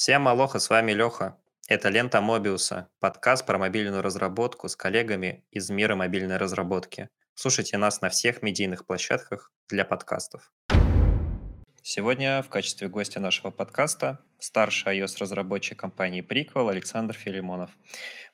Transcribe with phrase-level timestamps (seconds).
[0.00, 1.36] Всем алоха, с вами Леха.
[1.68, 7.10] Это «Лента Мобиуса», подкаст про мобильную разработку с коллегами из мира мобильной разработки.
[7.34, 10.50] Слушайте нас на всех медийных площадках для подкастов.
[11.82, 17.68] Сегодня в качестве гостя нашего подкаста старший iOS-разработчик компании Prequel Александр Филимонов.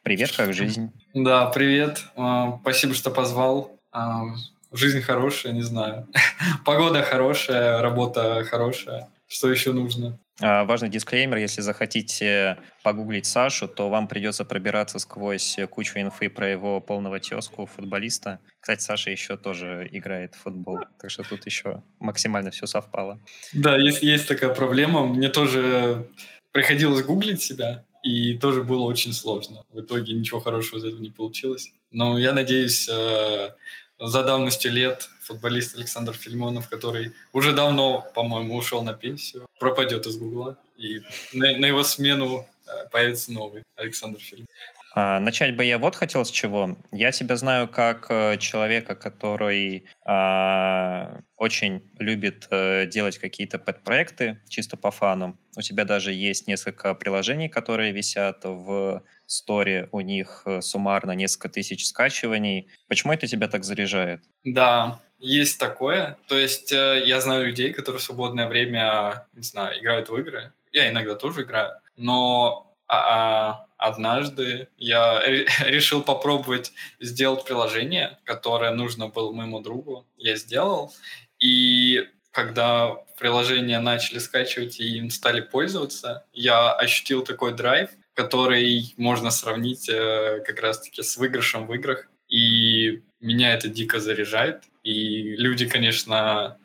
[0.04, 0.92] Привет, как жизнь?
[1.14, 2.04] Да, привет.
[2.14, 3.80] А, спасибо, что позвал.
[3.90, 4.22] А,
[4.70, 6.06] жизнь хорошая, не знаю.
[6.64, 9.08] Погода хорошая, работа хорошая.
[9.26, 10.20] Что еще нужно?
[10.40, 16.48] А, важный дисклеймер, если захотите погуглить Сашу, то вам придется пробираться сквозь кучу инфы про
[16.48, 18.40] его полного тезку футболиста.
[18.60, 23.18] Кстати, Саша еще тоже играет в футбол, так что тут еще максимально все совпало.
[23.54, 25.06] Да, есть, есть такая проблема.
[25.06, 26.10] Мне тоже
[26.52, 29.64] приходилось гуглить себя, и тоже было очень сложно.
[29.72, 31.72] В итоге ничего хорошего из этого не получилось.
[31.90, 33.50] Но я надеюсь, э,
[33.98, 40.16] за давностью лет футболист Александр Фильмонов, который уже давно, по-моему, ушел на пенсию, пропадет из
[40.16, 41.00] Гугла, и
[41.32, 44.50] на, на его смену э, появится новый Александр Фильмонов.
[44.98, 46.78] А, начать бы я вот хотел с чего.
[46.90, 54.78] Я себя знаю как э, человека, который а, очень любит а, делать какие-то подпроекты чисто
[54.78, 55.38] по фану.
[55.54, 61.50] У тебя даже есть несколько приложений, которые висят в сторе, у них э, суммарно несколько
[61.50, 62.70] тысяч скачиваний.
[62.88, 64.22] Почему это тебя так заряжает?
[64.44, 66.16] Да, есть такое.
[66.26, 70.54] То есть я знаю людей, которые в свободное время, не знаю, играют в игры.
[70.72, 71.72] Я иногда тоже играю.
[71.98, 75.22] Но однажды я
[75.64, 80.06] решил попробовать сделать приложение, которое нужно было моему другу.
[80.16, 80.92] Я сделал,
[81.38, 89.30] и когда приложение начали скачивать и им стали пользоваться, я ощутил такой драйв, который можно
[89.30, 92.08] сравнить э, как раз-таки с выигрышем в играх.
[92.28, 94.64] И меня это дико заряжает.
[94.82, 96.58] И люди, конечно,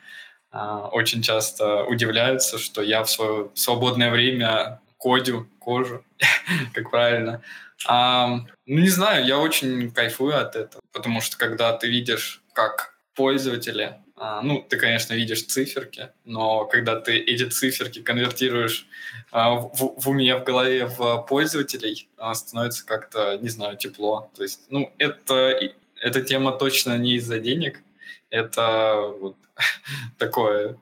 [0.52, 0.58] э,
[0.92, 6.06] очень часто удивляются, что я в свое свободное время кодю кожу,
[6.74, 7.42] как правильно.
[7.88, 8.28] А,
[8.66, 13.96] ну, не знаю, я очень кайфую от этого, потому что когда ты видишь, как пользователи,
[14.16, 18.86] а, ну, ты, конечно, видишь циферки, но когда ты эти циферки конвертируешь
[19.32, 24.30] а, в, в уме, в голове в пользователей, а, становится как-то, не знаю, тепло.
[24.36, 25.60] То есть, ну, это,
[26.00, 27.82] эта тема точно не из-за денег,
[28.30, 29.38] это вот
[30.20, 30.78] такое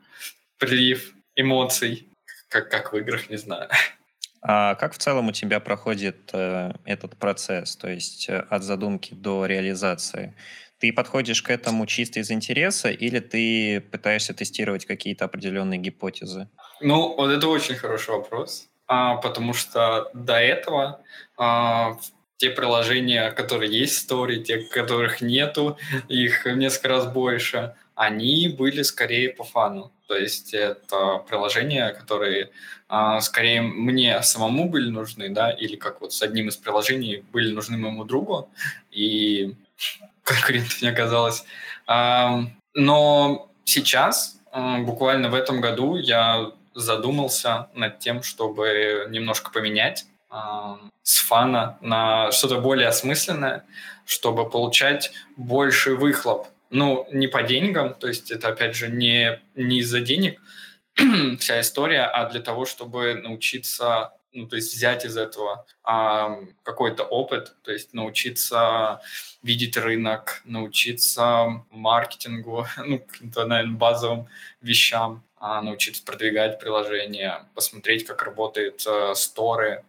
[0.57, 2.09] прилив эмоций,
[2.49, 3.69] как, как в играх, не знаю.
[4.41, 9.13] А как в целом у тебя проходит э, этот процесс, то есть э, от задумки
[9.13, 10.33] до реализации?
[10.79, 16.47] Ты подходишь к этому чисто из интереса или ты пытаешься тестировать какие-то определенные гипотезы?
[16.79, 21.01] Ну, вот это очень хороший вопрос, а, потому что до этого
[21.37, 21.97] а,
[22.37, 28.81] те приложения, которые есть в Story, те, которых нету, их несколько раз больше, они были
[28.83, 29.91] скорее по фану.
[30.07, 32.49] То есть это приложения, которые
[32.87, 37.51] а, скорее мне самому были нужны, да, или как вот с одним из приложений были
[37.51, 38.49] нужны моему другу,
[38.89, 39.53] и
[40.23, 41.43] конкурентов не оказалось.
[41.87, 50.05] А, но сейчас, а, буквально в этом году, я задумался над тем, чтобы немножко поменять
[50.29, 53.65] а, с фана на что-то более осмысленное,
[54.05, 59.79] чтобы получать больше выхлоп ну, не по деньгам, то есть это, опять же, не, не
[59.79, 60.39] из-за денег
[61.39, 67.03] вся история, а для того, чтобы научиться, ну, то есть взять из этого а, какой-то
[67.03, 69.01] опыт, то есть научиться
[69.41, 74.27] видеть рынок, научиться маркетингу, ну, каким-то, наверное, базовым
[74.61, 79.83] вещам, а, научиться продвигать приложение, посмотреть, как работают а, сторы,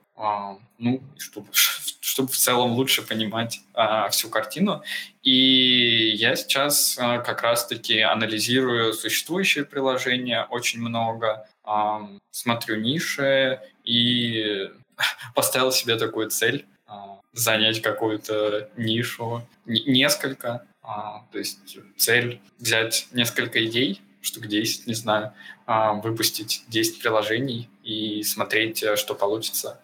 [0.79, 1.49] ну, чтобы,
[2.01, 4.83] чтобы в целом лучше понимать а, всю картину.
[5.23, 14.71] И я сейчас а, как раз-таки анализирую существующие приложения очень много, а, смотрю ниши и
[15.35, 23.65] поставил себе такую цель а, занять какую-то нишу, несколько, а, то есть цель взять несколько
[23.65, 25.33] идей, штук 10, не знаю,
[25.67, 29.81] а, выпустить 10 приложений и смотреть, э, что получится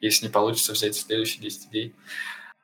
[0.00, 1.94] если не получится взять следующие 10 идей.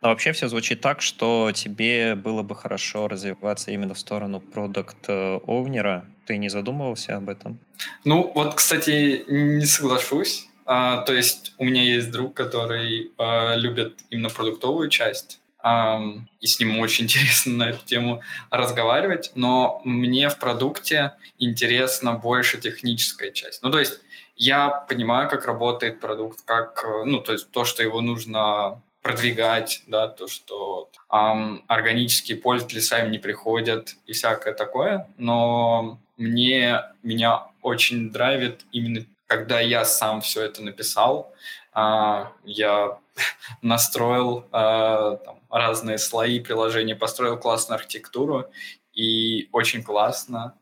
[0.02, 5.08] Но вообще все звучит так, что тебе было бы хорошо развиваться именно в сторону продукт
[5.08, 6.06] овнера.
[6.26, 7.58] Ты не задумывался об этом?
[8.04, 10.48] Ну, вот, кстати, не соглашусь.
[10.66, 16.00] А, то есть у меня есть друг, который а, любит именно продуктовую часть, а,
[16.40, 22.60] и с ним очень интересно на эту тему разговаривать, но мне в продукте интересна больше
[22.60, 23.62] техническая часть.
[23.62, 24.00] Ну, то есть
[24.36, 29.82] я понимаю, как работает продукт, как, э, ну, то есть то, что его нужно продвигать,
[29.86, 37.46] да, то, что эм, органические пользователи сами не приходят и всякое такое, но мне, меня
[37.62, 41.32] очень драйвит именно когда я сам все это написал,
[41.72, 42.98] а, я
[43.62, 48.46] настроил а, там, разные слои приложения, построил классную архитектуру,
[48.92, 50.54] и очень классно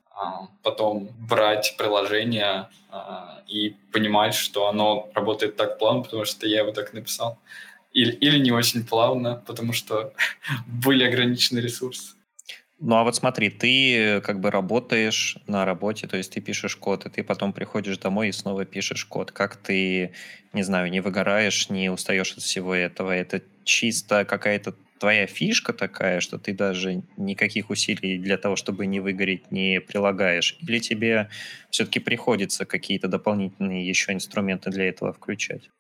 [0.63, 2.69] потом брать приложение
[3.49, 7.39] и понимать, что оно работает так плавно, потому что я его так написал.
[7.93, 10.13] Или, или не очень плавно, потому что
[10.67, 12.15] были ограничены ресурсы.
[12.81, 17.07] Ну а вот смотри, ты как бы работаешь на работе, то есть ты пишешь код,
[17.07, 19.31] и ты потом приходишь домой и снова пишешь код.
[19.31, 20.13] Как ты,
[20.53, 23.13] не знаю, не выгораешь, не устаешь от всего этого?
[23.13, 29.01] Это чисто какая-то твоя фишка такая, что ты даже никаких усилий для того, чтобы не
[29.01, 30.57] выгореть, не прилагаешь?
[30.61, 31.29] Или тебе
[31.71, 35.71] все-таки приходится какие-то дополнительные еще инструменты для этого включать?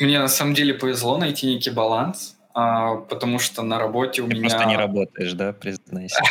[0.00, 4.34] Мне на самом деле повезло найти некий баланс, а, потому что на работе у Ты
[4.34, 4.48] меня...
[4.48, 6.20] просто не работаешь, да, признайся?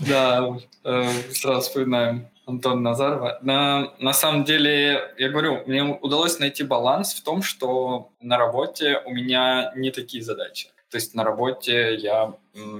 [0.00, 3.38] Да, э, сразу вспоминаем Антона Назарова.
[3.42, 9.00] На, на самом деле, я говорю, мне удалось найти баланс в том, что на работе
[9.06, 10.68] у меня не такие задачи.
[10.92, 12.34] То есть на работе я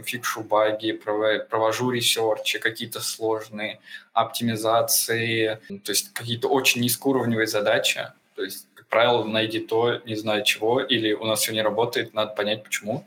[0.04, 3.80] фикшу баги, провожу ресерчи, какие-то сложные
[4.12, 8.06] оптимизации, то есть какие-то очень низкоуровневые задачи.
[8.36, 12.34] То есть правило, найди то, не знаю чего, или у нас все не работает, надо
[12.34, 13.06] понять почему.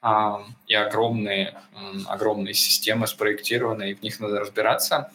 [0.00, 1.60] А, и огромные,
[2.06, 5.12] огромные системы спроектированы, и в них надо разбираться.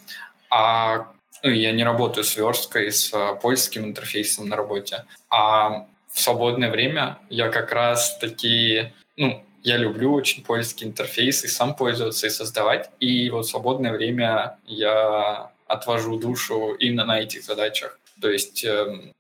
[0.52, 5.06] А ну, я не работаю с версткой, с а, польским интерфейсом на работе.
[5.32, 11.48] А в свободное время я как раз таки, ну, я люблю очень польский интерфейс и
[11.48, 12.90] сам пользоваться, и создавать.
[13.00, 18.00] И вот свободное время я отвожу душу именно на этих задачах.
[18.22, 19.14] То есть эм,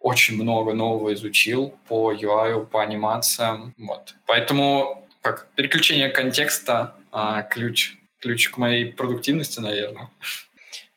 [0.00, 3.74] очень много нового изучил по UI, по анимациям.
[3.78, 4.14] Вот.
[4.26, 10.08] Поэтому как переключение контекста а, ключ, ключ к моей продуктивности, наверное.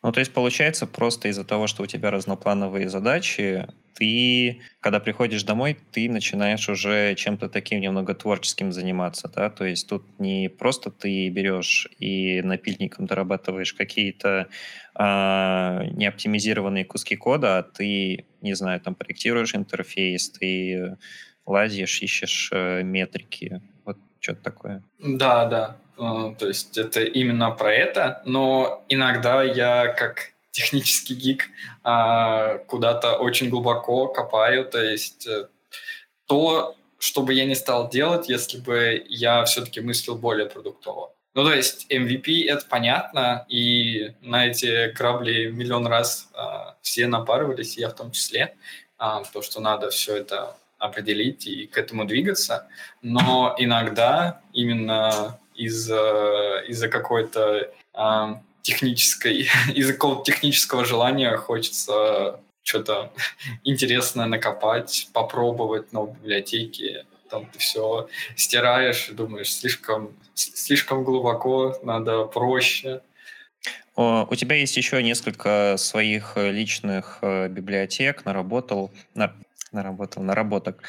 [0.04, 5.44] Ну, то есть, получается, просто из-за того, что у тебя разноплановые задачи, ты, когда приходишь
[5.44, 10.92] домой, ты начинаешь уже чем-то таким немного творческим заниматься, да, то есть тут не просто
[10.92, 14.48] ты берешь и напильником дорабатываешь какие-то
[14.96, 15.02] э,
[15.92, 20.98] неоптимизированные куски кода, а ты, не знаю, там проектируешь интерфейс, ты
[21.46, 24.84] лазишь, ищешь э, метрики, вот что-то такое.
[25.00, 31.50] Да, да, э, то есть это именно про это, но иногда я как технический гик
[31.83, 35.48] а, куда-то очень глубоко копаю, то есть э,
[36.27, 41.13] то, что бы я не стал делать, если бы я все-таки мыслил более продуктово.
[41.33, 47.77] Ну, то есть MVP— это понятно, и на эти грабли миллион раз а, все напарывались,
[47.77, 48.56] я в том числе,
[48.98, 52.68] а, то, что надо все это определить и к этому двигаться.
[53.01, 63.12] Но иногда именно из-за из какой-то а, технической, из-за какого-то технического желания хочется что-то
[63.63, 67.06] интересное накопать, попробовать новые библиотеки.
[67.30, 73.02] Там ты все стираешь думаешь, слишком, слишком глубоко, надо проще.
[73.96, 79.36] У тебя есть еще несколько своих э, личных э, библиотек, наработал, на,
[79.72, 80.81] наработал, наработок.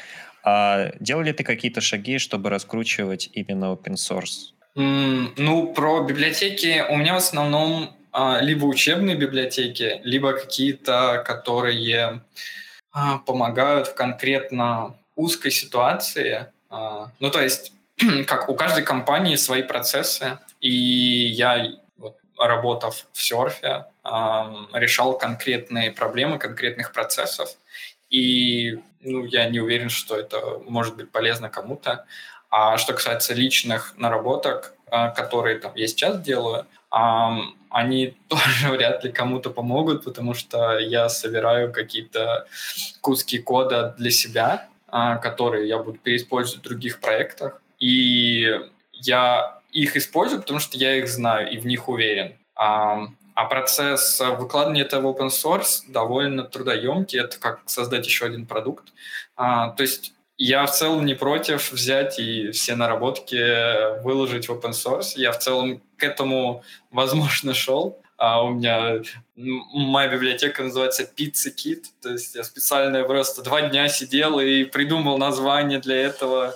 [0.43, 4.52] А делал ли ты какие-то шаги, чтобы раскручивать именно open source?
[4.75, 12.21] Ну, про библиотеки у меня в основном а, либо учебные библиотеки, либо какие-то, которые
[12.91, 16.47] а, помогают в конкретно узкой ситуации.
[16.71, 17.73] А, ну, то есть,
[18.27, 21.67] как у каждой компании свои процессы, и я,
[22.37, 23.85] работав в серфе,
[24.73, 27.49] решал конкретные проблемы конкретных процессов,
[28.09, 32.05] и ну, я не уверен, что это может быть полезно кому-то.
[32.55, 39.11] А что касается личных наработок, а, которые там я сейчас делаю, они тоже вряд ли
[39.11, 42.45] кому-то помогут, потому что я собираю какие-то
[43.01, 47.59] куски кода для себя, а, которые я буду переиспользовать в других проектах.
[47.79, 48.47] И
[48.91, 52.35] я их использую, потому что я их знаю и в них уверен.
[52.55, 57.19] А процесс выкладывания этого open source довольно трудоемкий.
[57.19, 58.93] Это как создать еще один продукт.
[59.35, 65.13] то есть я в целом не против взять и все наработки выложить в open source.
[65.15, 67.99] Я в целом к этому, возможно, шел.
[68.17, 69.01] А у меня
[69.35, 71.83] моя библиотека называется Pizza Kit.
[72.01, 76.55] То есть я специально просто два дня сидел и придумал название для этого.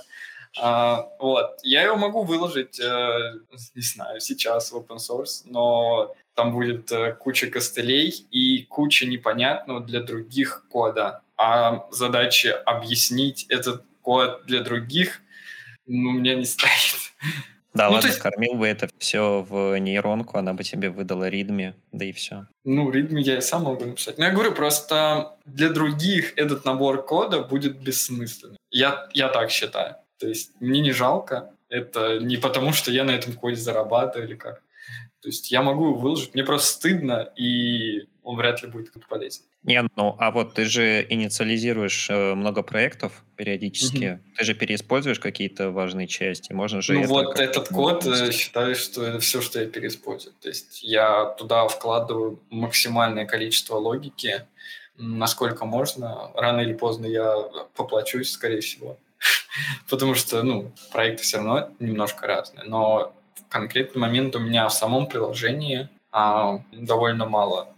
[0.59, 1.59] А, вот.
[1.63, 3.33] Я его могу выложить, э,
[3.75, 9.81] не знаю, сейчас в open source, но там будет э, куча костылей и куча непонятного
[9.81, 15.21] для других кода а задачи объяснить этот код для других
[15.87, 17.13] ну, у меня не стоит.
[17.73, 18.19] Да, ну, ладно, есть...
[18.19, 22.47] скормил бы это все в нейронку, она бы тебе выдала ритми, да и все.
[22.63, 24.17] Ну, ритми я и сам могу написать.
[24.17, 28.57] Но я говорю, просто для других этот набор кода будет бессмысленным.
[28.71, 29.95] Я, я так считаю.
[30.17, 31.53] То есть мне не жалко.
[31.69, 34.63] Это не потому, что я на этом коде зарабатываю или как.
[35.21, 39.43] То есть я могу выложить, мне просто стыдно, и он вряд ли будет как-то полезен.
[39.63, 44.03] Не, ну, а вот ты же инициализируешь э, много проектов периодически.
[44.03, 44.19] Mm-hmm.
[44.37, 46.51] Ты же переиспользуешь какие-то важные части.
[46.51, 46.93] Можно же...
[46.93, 50.33] Ну вот этот код, э, считаю, что это все, что я переиспользую.
[50.41, 54.45] То есть я туда вкладываю максимальное количество логики,
[54.97, 56.29] насколько можно.
[56.35, 57.33] Рано или поздно я
[57.75, 58.97] поплачусь, скорее всего.
[59.89, 62.65] Потому что, ну, проекты все равно немножко разные.
[62.65, 67.69] Но в конкретный момент у меня в самом приложении а, довольно мало.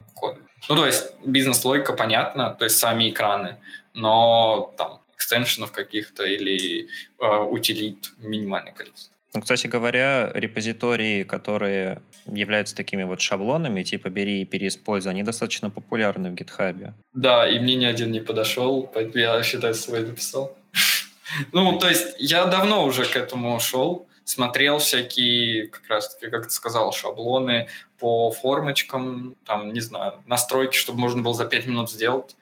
[0.68, 3.58] Ну, то есть бизнес-логика понятна, то есть сами экраны,
[3.94, 6.88] но там экстеншенов каких-то или
[7.20, 9.14] э, утилит минимальное количество.
[9.34, 15.70] Ну, кстати говоря, репозитории, которые являются такими вот шаблонами, типа бери и переиспользуй, они достаточно
[15.70, 16.94] популярны в гитхабе.
[17.14, 20.58] Да, и мне ни один не подошел, поэтому я, считаю, свой написал.
[21.52, 26.46] Ну, то есть я давно уже к этому шел, смотрел всякие, как раз таки, как
[26.46, 27.68] ты сказал, шаблоны
[27.98, 32.36] по формочкам, там, не знаю, настройки, чтобы можно было за 5 минут сделать.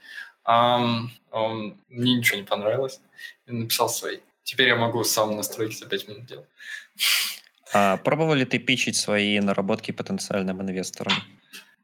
[0.45, 2.99] Um, um, мне ничего не понравилось.
[3.47, 4.19] Я написал свои.
[4.43, 6.47] Теперь я могу сам настройки за 5 минут делать.
[7.73, 11.13] А пробовал ли ты пичить свои наработки потенциальным инвесторам?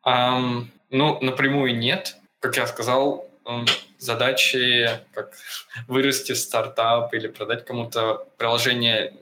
[0.06, 2.18] Um, ну, напрямую нет.
[2.40, 3.30] Как я сказал,
[3.98, 5.34] задачи, как
[5.88, 9.14] вырасти стартап или продать кому-то приложение,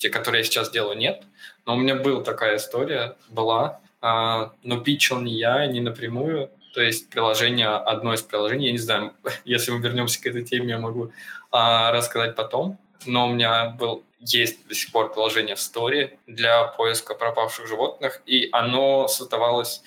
[0.00, 1.22] те, которые я сейчас делаю, нет.
[1.66, 6.50] Но у меня была такая история, была, а, но пичил не я, не напрямую.
[6.72, 9.12] То есть приложение, одно из приложений, я не знаю,
[9.44, 11.12] если мы вернемся к этой теме, я могу
[11.50, 12.78] а, рассказать потом.
[13.04, 18.22] Но у меня был, есть до сих пор приложение в Story для поиска пропавших животных,
[18.24, 19.82] и оно создавалось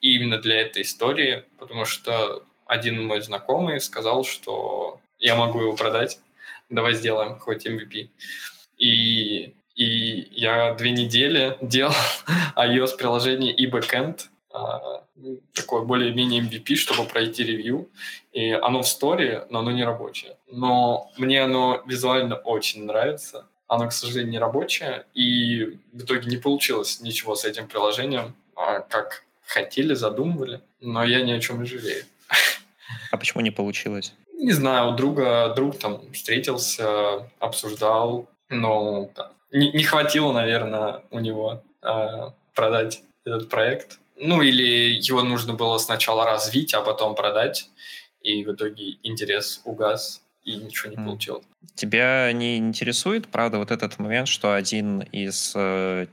[0.00, 6.20] именно для этой истории, потому что один мой знакомый сказал, что я могу его продать,
[6.68, 8.10] давай сделаем хоть MVP.
[8.78, 11.92] И, и я две недели делал
[12.56, 15.04] iOS-приложение и backend, а,
[15.52, 17.90] такое более-менее MVP, чтобы пройти ревью.
[18.32, 20.36] И оно в сторе, но оно не рабочее.
[20.50, 23.46] Но мне оно визуально очень нравится.
[23.68, 25.04] Оно, к сожалению, не рабочее.
[25.12, 30.62] И в итоге не получилось ничего с этим приложением, а, как хотели, задумывали.
[30.80, 32.04] Но я ни о чем не жалею.
[33.10, 34.14] А почему не получилось?
[34.38, 41.18] Не знаю, у друга, друг там встретился, обсуждал, но да, не, не хватило, наверное, у
[41.18, 43.98] него э, продать этот проект.
[44.16, 47.70] Ну, или его нужно было сначала развить, а потом продать,
[48.22, 51.44] и в итоге интерес угас, и ничего не получилось.
[51.74, 56.06] Тебя не интересует, правда, вот этот момент, что один из э,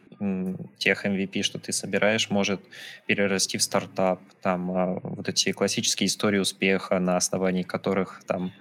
[0.78, 2.60] тех MVP, что ты собираешь, может
[3.06, 4.20] перерасти в стартап.
[4.42, 8.52] Там э, вот эти классические истории успеха, на основании которых там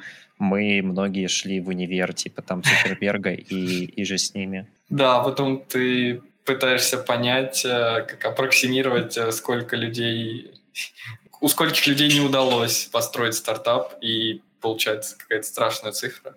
[0.43, 4.67] мы многие шли в универ, типа там Цукерберга и, и же с ними.
[4.91, 10.53] Да, потом ты пытаешься понять, э, как аппроксимировать, э, сколько людей,
[11.41, 16.35] у скольких людей не удалось построить стартап, и получается какая-то страшная цифра.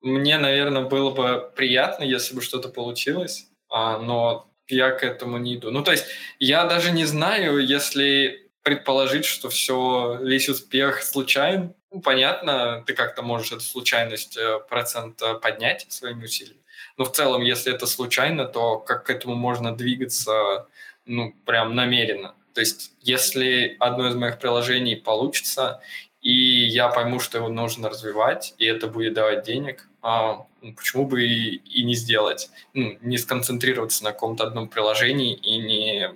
[0.00, 5.56] Мне, наверное, было бы приятно, если бы что-то получилось, а, но я к этому не
[5.56, 5.70] иду.
[5.70, 6.04] Ну, то есть
[6.38, 13.22] я даже не знаю, если предположить, что все, весь успех случайен, ну, понятно, ты как-то
[13.22, 16.60] можешь эту случайность э, процент поднять своими усилиями.
[16.98, 20.66] Но в целом, если это случайно, то как к этому можно двигаться,
[21.06, 22.34] ну, прям намеренно.
[22.52, 25.80] То есть, если одно из моих приложений получится,
[26.20, 31.06] и я пойму, что его нужно развивать, и это будет давать денег, а, ну, почему
[31.06, 32.50] бы и, и не сделать?
[32.74, 36.10] Ну, не сконцентрироваться на каком-то одном приложении и не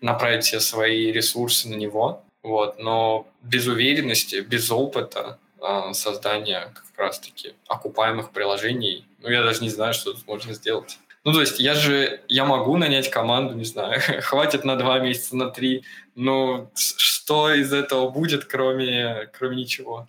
[0.00, 2.22] направить все свои ресурсы на него.
[2.42, 2.78] Вот.
[2.78, 9.70] Но без уверенности, без опыта а, создания как раз-таки окупаемых приложений, ну, я даже не
[9.70, 10.98] знаю, что тут можно сделать.
[11.24, 15.36] Ну, то есть я же, я могу нанять команду, не знаю, хватит на два месяца,
[15.36, 15.84] на три,
[16.14, 20.06] но что из этого будет, кроме, кроме ничего?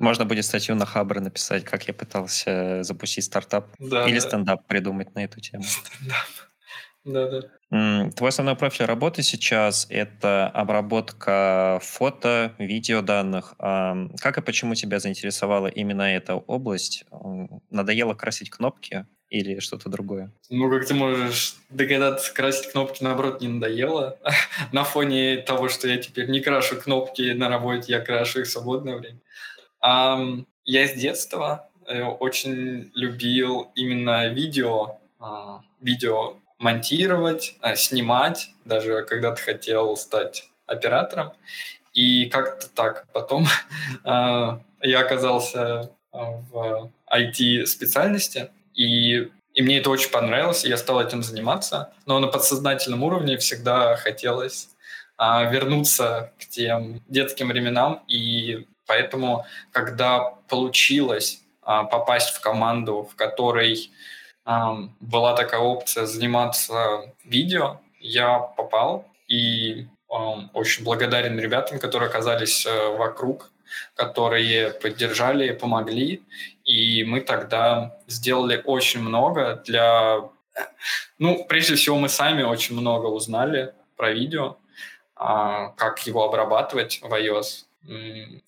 [0.00, 4.20] Можно будет статью на Хабр написать, как я пытался запустить стартап да, или да.
[4.20, 5.62] стендап придумать на эту тему.
[5.62, 6.49] Стендап.
[7.04, 8.10] Да, да.
[8.16, 13.54] Твой основной профиль работы сейчас— это обработка фото, видео данных.
[13.58, 17.04] Как и почему тебя заинтересовала именно эта область?
[17.70, 20.32] Надоело красить кнопки или что-то другое?
[20.50, 24.18] Ну, как ты можешь догадаться, красить кнопки, наоборот, не надоело.
[24.72, 28.50] на фоне того, что я теперь не крашу кнопки на работе, я крашу их в
[28.50, 29.20] свободное время.
[30.64, 39.42] я с детства э, очень любил именно видео, а, видео монтировать, а, снимать, даже когда-то
[39.42, 41.32] хотел стать оператором.
[41.92, 43.08] И как-то так.
[43.12, 43.46] Потом
[44.04, 51.92] я оказался в IT-специальности, и, и мне это очень понравилось, и я стал этим заниматься.
[52.06, 54.68] Но на подсознательном уровне всегда хотелось
[55.22, 63.16] а, вернуться к тем детским временам, и поэтому, когда получилось а, попасть в команду, в
[63.16, 69.86] которой а, была такая опция заниматься видео, я попал, и
[70.52, 73.50] очень благодарен ребятам, которые оказались э, вокруг,
[73.94, 76.22] которые поддержали, помогли.
[76.64, 80.28] И мы тогда сделали очень много для...
[81.18, 84.56] Ну, прежде всего, мы сами очень много узнали про видео,
[85.14, 87.66] а, как его обрабатывать в iOS.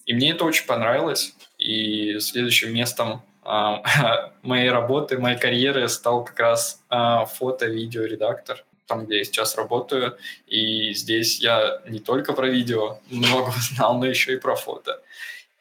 [0.06, 1.34] И мне это очень понравилось.
[1.58, 3.22] И следующим местом
[4.42, 10.16] моей работы, моей карьеры стал как раз а, фото-видео-редактор там, где я сейчас работаю.
[10.46, 15.00] И здесь я не только про видео много узнал, но еще и про фото.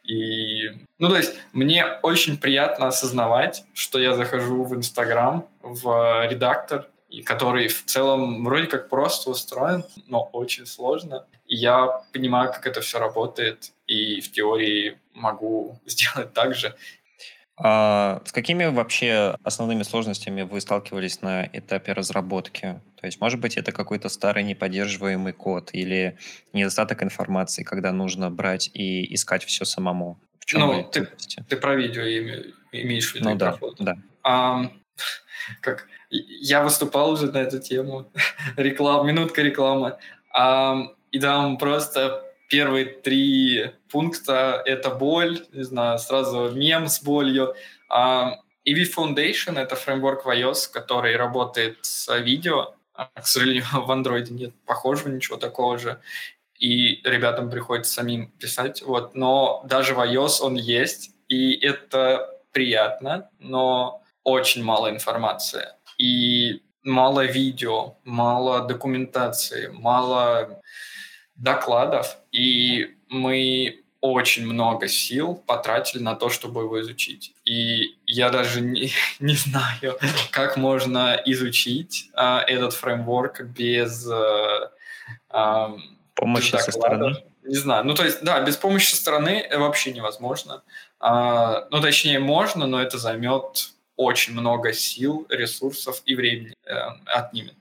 [0.03, 6.87] И, ну, то есть, мне очень приятно осознавать, что я захожу в Инстаграм, в редактор,
[7.25, 11.25] который в целом вроде как просто устроен, но очень сложно.
[11.45, 16.75] И я понимаю, как это все работает, и в теории могу сделать так же.
[17.63, 22.81] А с какими вообще основными сложностями вы сталкивались на этапе разработки?
[22.99, 26.17] То есть, может быть, это какой-то старый неподдерживаемый код или
[26.53, 30.19] недостаток информации, когда нужно брать и искать все самому?
[30.39, 31.07] В чем ну, ты,
[31.47, 32.01] ты про видео
[32.71, 33.29] имеешь в виду?
[33.29, 33.95] Ну да, да.
[34.23, 34.71] А,
[35.61, 38.11] как, я выступал уже на эту тему.
[38.57, 39.97] Реклам, минутка рекламы.
[40.33, 40.77] А,
[41.11, 47.55] и там просто первые три пункта— это боль, не знаю, сразу мем с болью.
[47.89, 52.75] А EV Foundation— это фреймворк в iOS, который работает с видео.
[52.93, 56.01] А, к сожалению, в Android нет похожего ничего такого же.
[56.59, 58.81] И ребятам приходится самим писать.
[58.81, 59.15] Вот.
[59.15, 65.67] Но даже в iOS он есть, и это приятно, но очень мало информации.
[65.97, 70.61] И мало видео, мало документации, мало
[71.41, 77.33] докладов, и мы очень много сил потратили на то, чтобы его изучить.
[77.45, 79.97] И я даже не, не знаю,
[80.31, 84.07] как можно изучить а, этот фреймворк без
[85.29, 85.75] а,
[86.15, 87.15] помощи без со стороны.
[87.43, 87.85] Не знаю.
[87.85, 90.63] Ну, то есть, да, без помощи со стороны вообще невозможно.
[90.99, 96.73] А, ну, точнее, можно, но это займет очень много сил, ресурсов и времени э,
[97.05, 97.55] отнимет.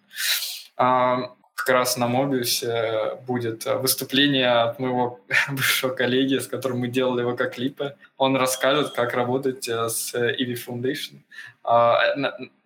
[0.76, 5.20] А, как раз на Мобиусе будет выступление от моего
[5.50, 7.96] бывшего коллеги, с которым мы делали его как клипы.
[8.16, 11.20] Он расскажет, как работать э, с EV Foundation.
[11.62, 11.98] А,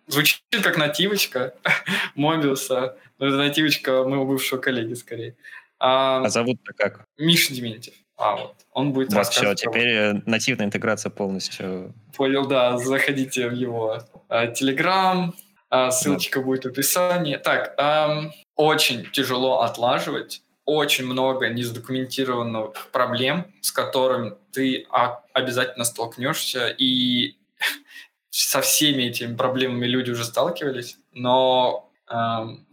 [0.07, 1.53] звучит как нативочка
[2.15, 5.35] Мобиуса, но это нативочка моего бывшего коллеги скорее.
[5.79, 7.05] А, а зовут-то как?
[7.17, 7.95] Миша Дементьев.
[8.17, 8.55] А, вот.
[8.71, 11.93] Он будет вас все, теперь э, нативная интеграция полностью.
[12.15, 12.77] Понял, да.
[12.77, 15.35] Заходите в его Телеграм,
[15.69, 16.45] а, ссылочка да.
[16.45, 17.35] будет в описании.
[17.35, 24.87] Так, эм, очень тяжело отлаживать, очень много незадокументированных проблем, с которыми ты
[25.33, 27.37] обязательно столкнешься, и
[28.29, 32.65] со всеми этими проблемами люди уже сталкивались, но эм,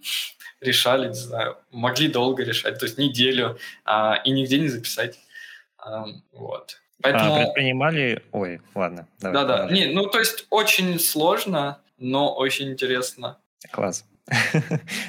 [0.61, 5.19] решали, не знаю, могли долго решать, то есть неделю, э, и нигде не записать.
[5.85, 6.81] Эм, вот.
[7.03, 7.35] Поэтому...
[7.35, 8.23] А, предпринимали...
[8.33, 9.09] Ой, ладно.
[9.21, 9.69] Да-да.
[9.71, 13.39] Не, ну, то есть очень сложно, но очень интересно.
[13.73, 14.05] Класс.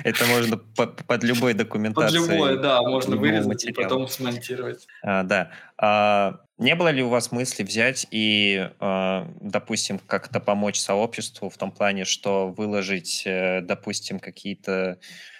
[0.03, 2.21] Это можно под, любой документацией.
[2.21, 4.87] Под любой, да, можно вырезать и потом смонтировать.
[5.03, 5.51] А, да.
[5.77, 11.57] А, не было ли у вас мысли взять и, а, допустим, как-то помочь сообществу в
[11.57, 14.99] том плане, что выложить, э, допустим, какие-то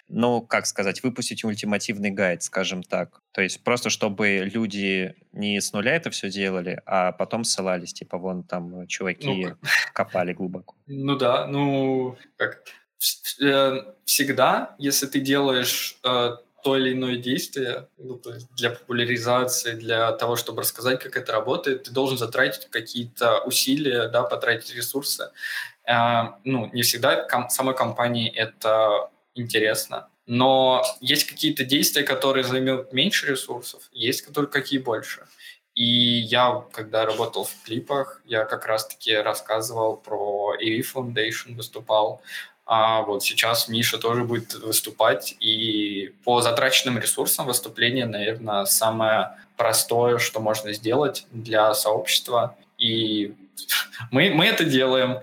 [0.09, 3.21] ну, как сказать, выпустить ультимативный гайд, скажем так.
[3.31, 8.17] То есть просто чтобы люди не с нуля это все делали, а потом ссылались, типа
[8.17, 9.57] вон там чуваки ну,
[9.93, 10.75] копали глубоко.
[10.85, 12.63] Ну да, ну как
[14.05, 20.11] всегда, если ты делаешь э, то или иное действие, ну, то есть для популяризации, для
[20.13, 25.31] того, чтобы рассказать, как это работает, ты должен затратить какие-то усилия, да, потратить ресурсы.
[25.85, 30.09] Э, ну, не всегда самой компании это интересно.
[30.25, 35.27] Но есть какие-то действия, которые займут меньше ресурсов, есть которые какие больше.
[35.75, 42.21] И я, когда работал в клипах, я как раз-таки рассказывал про EV Foundation, выступал.
[42.65, 45.35] А вот сейчас Миша тоже будет выступать.
[45.39, 52.55] И по затраченным ресурсам выступление, наверное, самое простое, что можно сделать для сообщества.
[52.77, 53.35] И
[54.11, 55.19] мы, мы это делаем.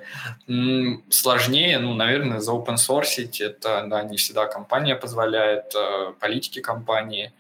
[1.09, 7.33] Сложнее, ну, наверное, за open source это да, не всегда компания позволяет, э, политики компании.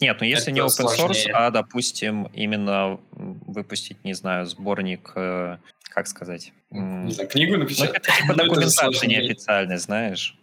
[0.00, 1.32] Нет, ну если не open source, сложнее.
[1.32, 6.52] а, допустим, именно выпустить, не знаю, сборник, э, как сказать?
[6.80, 7.90] Не знаю, книгу написать.
[7.90, 10.36] Ну, это типа документация неофициальная, знаешь.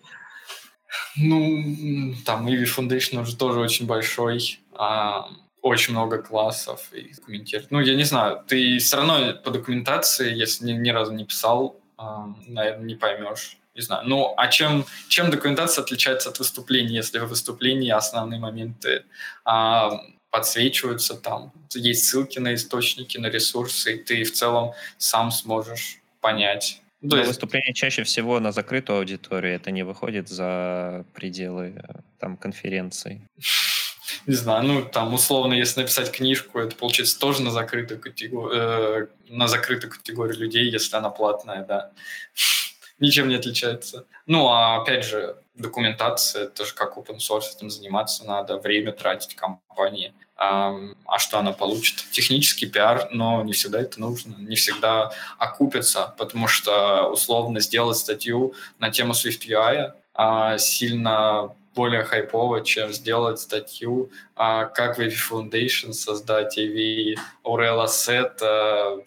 [1.15, 5.27] Ну, там Ivy Foundation уже тоже очень большой, а,
[5.61, 7.71] очень много классов и документировать.
[7.71, 11.79] Ну, я не знаю, ты все равно по документации, если ни, ни разу не писал,
[11.97, 13.57] а, наверное, не поймешь.
[13.75, 14.07] Не знаю.
[14.07, 19.05] Ну, а чем, чем документация отличается от выступления, если в выступлении основные моменты
[19.45, 26.02] а, подсвечиваются там, есть ссылки на источники, на ресурсы, и ты в целом сам сможешь
[26.23, 27.27] понять, то есть...
[27.27, 33.21] выступление чаще всего на закрытую аудиторию, это не выходит за пределы э, там конференций.
[34.27, 39.07] Не знаю, ну там условно, если написать книжку, это получается тоже на закрытую категорию, э,
[39.27, 41.91] на закрытую категорию людей, если она платная, да.
[42.99, 44.05] Ничем не отличается.
[44.25, 49.35] Ну, а опять же, документация, это же как open source, этим заниматься надо, время тратить
[49.35, 52.03] компании а что она получит?
[52.11, 58.53] Технический пиар, но не всегда это нужно, не всегда окупится, потому что условно сделать статью
[58.79, 65.13] на тему Swift UI а, сильно более хайпово, чем сделать статью, а, как в AV
[65.31, 68.99] Foundation создать AV URL Asset а,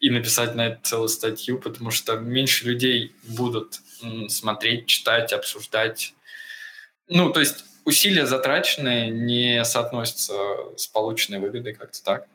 [0.00, 3.80] и написать на это целую статью, потому что меньше людей будут
[4.28, 6.14] смотреть, читать, обсуждать.
[7.08, 10.34] Ну, то есть усилия затраченные не соотносятся
[10.76, 12.26] с полученной выгодой как-то так.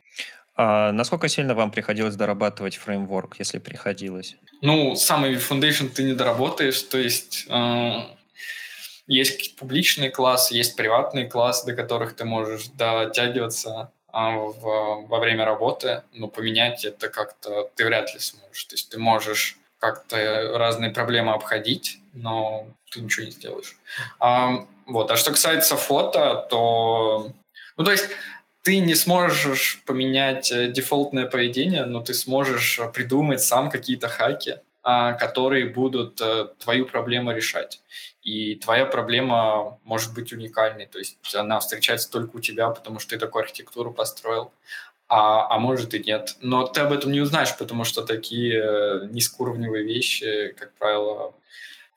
[0.54, 4.36] А насколько сильно вам приходилось дорабатывать фреймворк, если приходилось?
[4.60, 7.92] Ну, самый Foundation ты не доработаешь, то есть э,
[9.06, 15.44] есть публичные классы, есть приватные классы, до которых ты можешь дотягиваться э, в, во время
[15.44, 18.64] работы, но поменять это как-то ты вряд ли сможешь.
[18.64, 23.76] То есть ты можешь как-то разные проблемы обходить, но ты ничего не сделаешь.
[24.20, 25.10] А, вот.
[25.10, 27.32] А что касается фото, то...
[27.76, 28.08] Ну, то есть
[28.62, 35.14] ты не сможешь поменять э, дефолтное поведение, но ты сможешь придумать сам какие-то хаки, а,
[35.14, 37.80] которые будут э, твою проблему решать.
[38.22, 43.10] И твоя проблема может быть уникальной, то есть она встречается только у тебя, потому что
[43.10, 44.52] ты такую архитектуру построил,
[45.08, 46.36] а, а может и нет.
[46.40, 51.34] Но ты об этом не узнаешь, потому что такие низкоуровневые вещи, как правило,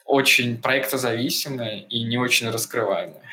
[0.03, 3.21] очень проектозависимые и не очень раскрываемые.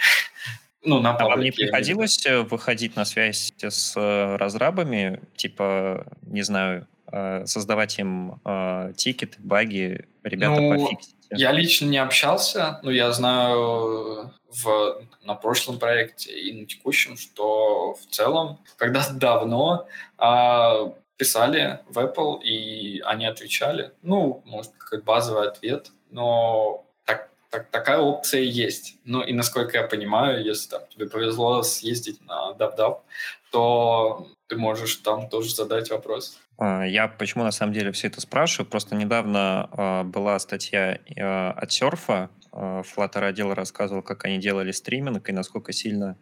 [0.85, 6.42] Ну, на а вам не приходилось э, выходить на связь с э, разрабами, типа, не
[6.42, 11.22] знаю, э, создавать им э, тикеты, баги, ребята ну, пофиксите?
[11.37, 17.95] Я лично не общался, но я знаю в, на прошлом проекте и на текущем, что
[17.95, 19.87] в целом, когда давно
[20.18, 27.71] а, писали в Apple, и они отвечали, ну, может, какой-то базовый ответ, но так, так,
[27.71, 28.97] такая опция есть.
[29.05, 33.01] Ну и насколько я понимаю, если там, тебе повезло съездить на DavDav,
[33.51, 36.38] то ты можешь там тоже задать вопрос.
[36.64, 38.70] А, я почему на самом деле все это спрашиваю?
[38.70, 42.31] Просто недавно э, была статья э, от серфа.
[42.53, 46.16] Э, Flutter отдел рассказывал, как они делали стриминг и насколько сильно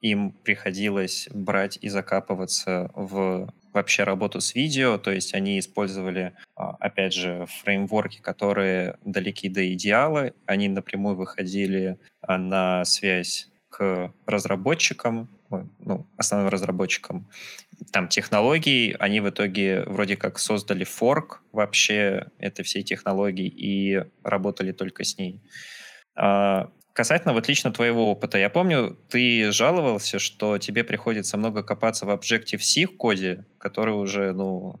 [0.00, 6.76] им приходилось брать и закапываться в вообще работу с видео, то есть они использовали, а,
[6.78, 15.28] опять же, фреймворки, которые далеки до идеала, они напрямую выходили а, на связь к разработчикам,
[15.50, 17.28] ну, основным разработчикам
[17.92, 24.72] там технологий, они в итоге вроде как создали форк вообще этой всей технологии и работали
[24.72, 25.42] только с ней.
[26.16, 32.06] А, Касательно вот лично твоего опыта, я помню, ты жаловался, что тебе приходится много копаться
[32.06, 34.80] в Objective-C коде, который уже, ну,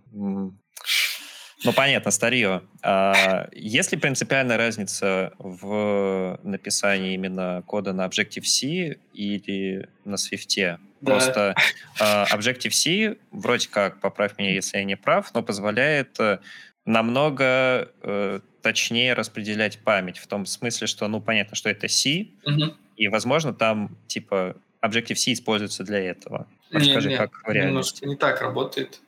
[1.64, 2.62] ну, понятно, старье.
[2.82, 10.78] А есть ли принципиальная разница в написании именно кода на Objective-C или на Swift?
[11.00, 11.12] Да.
[11.12, 11.54] Просто
[12.00, 16.38] uh, Objective-C, вроде как, поправь меня, если я не прав, но позволяет э,
[16.86, 22.74] намного э, точнее распределять память в том смысле, что, ну, понятно, что это C, угу.
[22.96, 26.46] и, возможно, там, типа, Objective-C используется для этого.
[26.70, 28.02] Расскажи, не, не, как в реальности.
[28.02, 29.00] Немножко не так работает.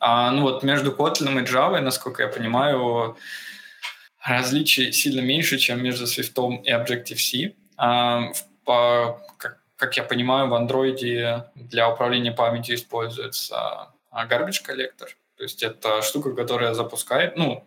[0.00, 3.16] А, ну вот между Kotlin и Java, насколько я понимаю,
[4.22, 7.54] различий сильно меньше, чем между Swift и Objective-C.
[7.76, 8.32] А,
[8.64, 15.08] по, как, как я понимаю, в Android для управления памятью используется garbage collector.
[15.36, 17.66] То есть это штука, которая запускает, ну,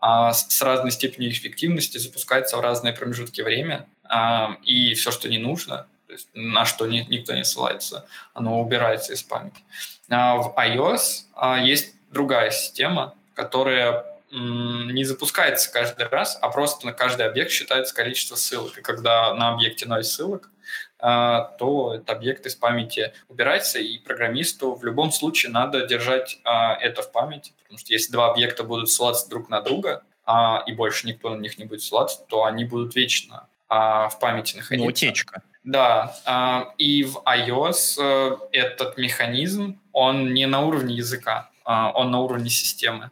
[0.00, 5.38] а с разной степенью эффективности запускается в разные промежутки времени, а, и все, что не
[5.38, 5.86] нужно,
[6.16, 9.62] есть на что ни, никто не ссылается, оно убирается из памяти.
[10.08, 16.92] А в iOS а, есть другая система, которая не запускается каждый раз, а просто на
[16.92, 18.76] каждый объект считается количество ссылок.
[18.78, 20.50] И когда на объекте ноль ссылок,
[20.98, 26.74] а, то этот объект из памяти убирается, и программисту в любом случае надо держать а,
[26.74, 30.72] это в памяти, потому что если два объекта будут ссылаться друг на друга, а, и
[30.72, 34.84] больше никто на них не будет ссылаться, то они будут вечно в памяти находиться.
[34.84, 35.42] Ну, утечка.
[35.66, 42.50] Да, и в iOS э, этот механизм, он не на уровне языка, он на уровне
[42.50, 43.10] системы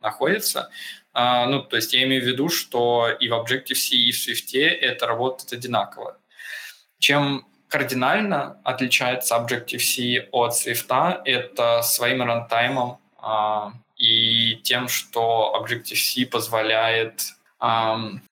[0.00, 0.70] находится.
[1.14, 5.06] Ну, то есть я имею в виду, что и в Objective-C, и в Swift это
[5.06, 6.18] работает одинаково.
[6.98, 17.34] Чем кардинально отличается Objective-C от Swift, это своим рантаймом а, и тем, что Objective-C позволяет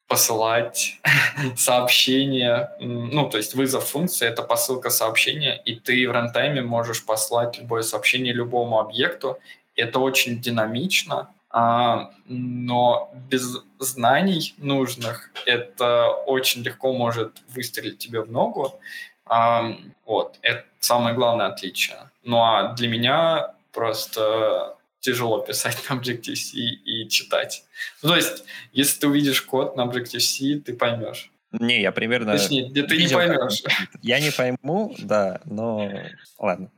[0.08, 0.98] посылать
[1.56, 7.58] сообщения, ну, то есть вызов функции— это посылка сообщения, и ты в рантайме можешь послать
[7.58, 9.38] любое сообщение любому объекту.
[9.76, 18.30] Это очень динамично, а, но без знаний нужных это очень легко может выстрелить тебе в
[18.32, 18.80] ногу.
[19.26, 21.98] А, вот, это самое главное отличие.
[22.24, 24.77] Ну а для меня просто
[25.08, 27.64] тяжело писать на Objective-C и читать.
[28.02, 31.30] Ну, то есть, если ты увидишь код на Objective-C, ты поймешь.
[31.52, 32.36] Не, я примерно...
[32.36, 33.62] Точнее, ты не поймешь.
[34.02, 35.90] Я не пойму, да, но
[36.38, 36.70] ладно.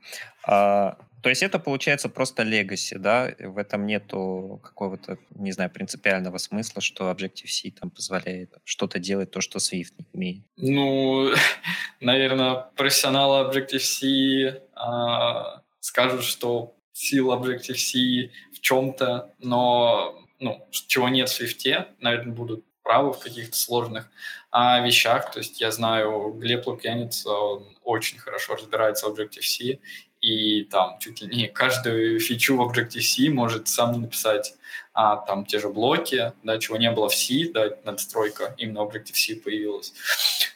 [0.44, 3.34] А, то есть это получается просто legacy, да?
[3.40, 9.40] В этом нету какого-то, не знаю, принципиального смысла, что Objective-C там позволяет что-то делать, то,
[9.40, 10.44] что Swift не умеет.
[10.56, 11.30] Ну,
[12.00, 21.40] наверное, профессионалы Objective-C а, скажут, что сила Objective-C в чем-то, но ну, чего нет в
[21.40, 24.10] Swift, наверное, будут правы в каких-то сложных
[24.50, 25.30] а, вещах.
[25.30, 29.78] То есть я знаю, Глеб Лукьянец, он очень хорошо разбирается в Objective-C,
[30.20, 34.54] и там чуть ли не каждую фичу в Objective-C может сам написать
[34.92, 39.36] а, там те же блоки, да, чего не было в C, да, надстройка именно Objective-C
[39.36, 39.94] появилась.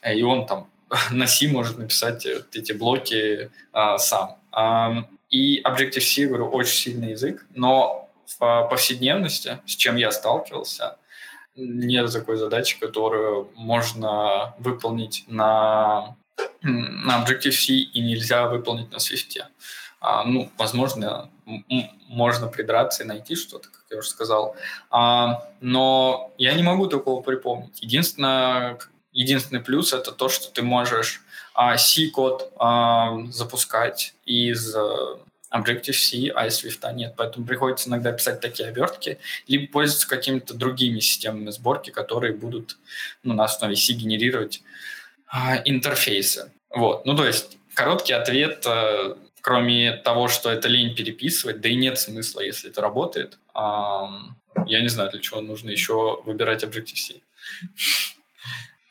[0.07, 0.71] И он там
[1.11, 4.39] на C может написать эти блоки а, сам.
[4.53, 5.05] А,
[5.35, 10.97] и Objective-C, говорю, очень сильный язык, но в повседневности, с чем я сталкивался,
[11.57, 16.17] нет такой задачи, которую можно выполнить на
[16.63, 19.43] на Objective-C и нельзя выполнить на Swift.
[20.01, 21.31] А, ну, возможно,
[22.09, 24.57] можно придраться и найти что-то, как я уже сказал.
[24.91, 27.83] А, но я не могу такого припомнить.
[27.83, 28.79] Единственное,
[29.13, 31.24] единственный плюс– это то, что ты можешь а,
[31.77, 35.17] C-код а, запускать из э,
[35.53, 37.15] Objective-C, а из Swift нет.
[37.17, 42.77] Поэтому приходится иногда писать такие обертки, либо пользоваться какими-то другими системами сборки, которые будут
[43.23, 44.63] ну, на основе C генерировать
[45.29, 46.51] а, интерфейсы.
[46.71, 47.07] Вот.
[47.07, 51.99] Ну, то есть, короткий ответ, э, кроме того, что это лень переписывать, да и нет
[51.99, 53.39] смысла, если это работает.
[53.55, 57.21] Я не знаю, для чего нужно еще выбирать Objective-C.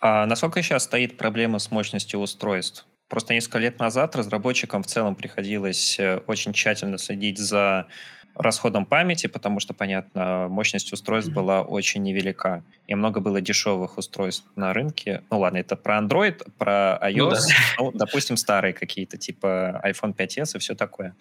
[0.06, 2.86] А насколько сейчас стоит проблема с мощностью устройств?
[3.08, 7.88] Просто несколько лет назад разработчикам в целом приходилось э, очень тщательно следить за
[8.36, 11.36] расходом памяти, потому что, понятно, мощность устройств mm-hmm.
[11.36, 12.66] была очень невелика.
[12.86, 15.24] И много было дешевых устройств на рынке.
[15.32, 17.38] Ну ладно, это про Android, про iOS, ну, да.
[17.80, 21.16] ну допустим, старые какие-то, типа iPhone 5s и все такое.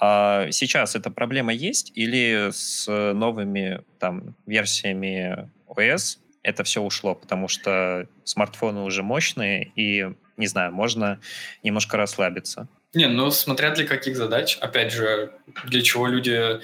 [0.00, 7.48] А сейчас эта проблема есть или с новыми там версиями OS это все ушло, потому
[7.48, 11.20] что смартфоны уже мощные, и, не знаю, можно
[11.62, 12.68] немножко расслабиться.
[12.94, 15.32] Не, ну смотря для каких задач, опять же,
[15.64, 16.60] для чего люди,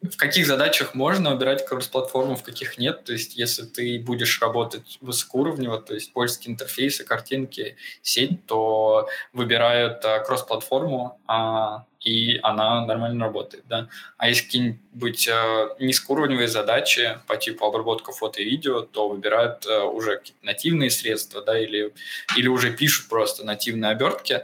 [0.00, 3.02] в каких задачах можно убирать кросс-платформу, в каких нет.
[3.02, 10.04] То есть если ты будешь работать высокоуровнево, то есть польские интерфейсы, картинки, сеть, то выбирают
[10.04, 13.64] а, кросс-платформу, а, и она нормально работает.
[13.68, 13.88] Да?
[14.16, 19.84] А если какие-нибудь а, низкоуровневые задачи по типу обработка фото и видео, то выбирают а,
[19.84, 21.92] уже какие-то нативные средства, да, или,
[22.36, 24.42] или уже пишут просто нативные обертки.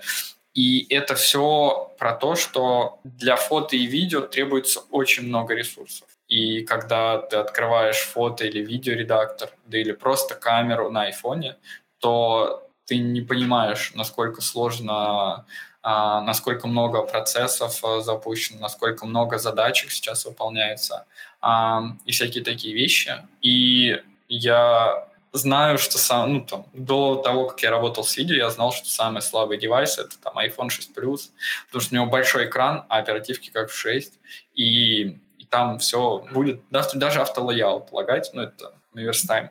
[0.54, 6.08] И это все про то, что для фото и видео требуется очень много ресурсов.
[6.26, 11.56] И когда ты открываешь фото или видеоредактор, да или просто камеру на айфоне,
[11.98, 15.44] то ты не понимаешь, насколько сложно,
[15.82, 21.04] а, насколько много процессов а, запущено, насколько много задачек сейчас выполняется
[21.42, 23.14] а, и всякие такие вещи.
[23.42, 28.48] И я знаю, что сам, ну, там, до того, как я работал с видео, я
[28.48, 31.30] знал, что самый слабый девайс это там iPhone 6 Plus,
[31.66, 34.14] потому что у него большой экран, а оперативки как в 6,
[34.54, 39.50] и, и там все будет, даже, даже автолоял полагать, ну, это наверстаем,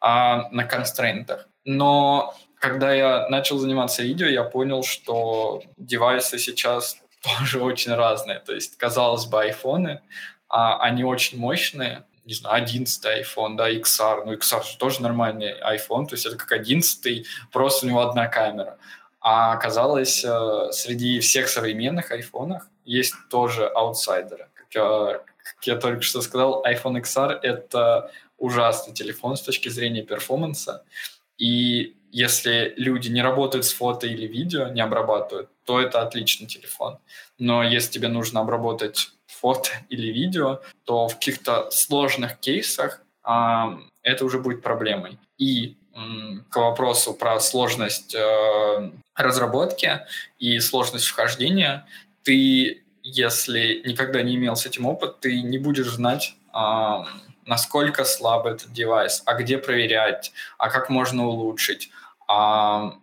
[0.00, 1.46] а, на констрейнтах.
[1.64, 8.38] Но когда я начал заниматься видео, я понял, что девайсы сейчас тоже очень разные.
[8.38, 10.00] То есть, казалось бы, айфоны,
[10.48, 15.54] а, они очень мощные, не знаю, 11 iPhone, да, XR, ну, XR же тоже нормальный
[15.60, 18.78] iPhone, то есть это как 11, просто у него одна камера.
[19.20, 24.48] А оказалось, э, среди всех современных айфонах есть тоже аутсайдеры.
[24.54, 30.02] Как я, как я только что сказал, iPhone XR— это ужасный телефон с точки зрения
[30.02, 30.84] перформанса.
[31.38, 36.98] И если люди не работают с фото или видео, не обрабатывают, то это отличный телефон.
[37.38, 44.24] Но если тебе нужно обработать фото или видео, то в каких-то сложных кейсах а, это
[44.24, 45.18] уже будет проблемой.
[45.38, 45.76] И
[46.48, 50.00] к вопросу про сложность э, разработки
[50.38, 51.86] и сложность вхождения,
[52.22, 57.04] ты, если никогда не имел с этим опыт, ты не будешь знать, э,
[57.44, 61.90] насколько слаб этот девайс, а где проверять, а как можно улучшить,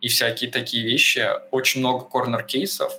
[0.01, 1.27] и всякие такие вещи.
[1.51, 2.91] Очень много корнер-кейсов,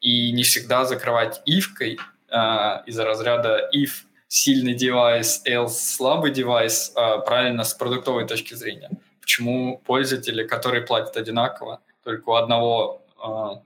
[0.00, 7.18] и не всегда закрывать ивкой а, из-за разряда if сильный девайс, else слабый девайс, а,
[7.18, 8.90] правильно с продуктовой точки зрения.
[9.20, 13.62] Почему пользователи, которые платят одинаково, только у одного а,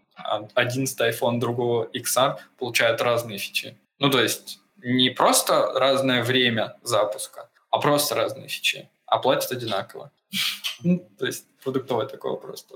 [0.54, 3.76] 11 iPhone, другого XR, получают разные фичи.
[3.98, 10.11] Ну, то есть не просто разное время запуска, а просто разные фичи, а платят одинаково.
[10.83, 12.66] Ну, то есть продуктовый такой вопрос.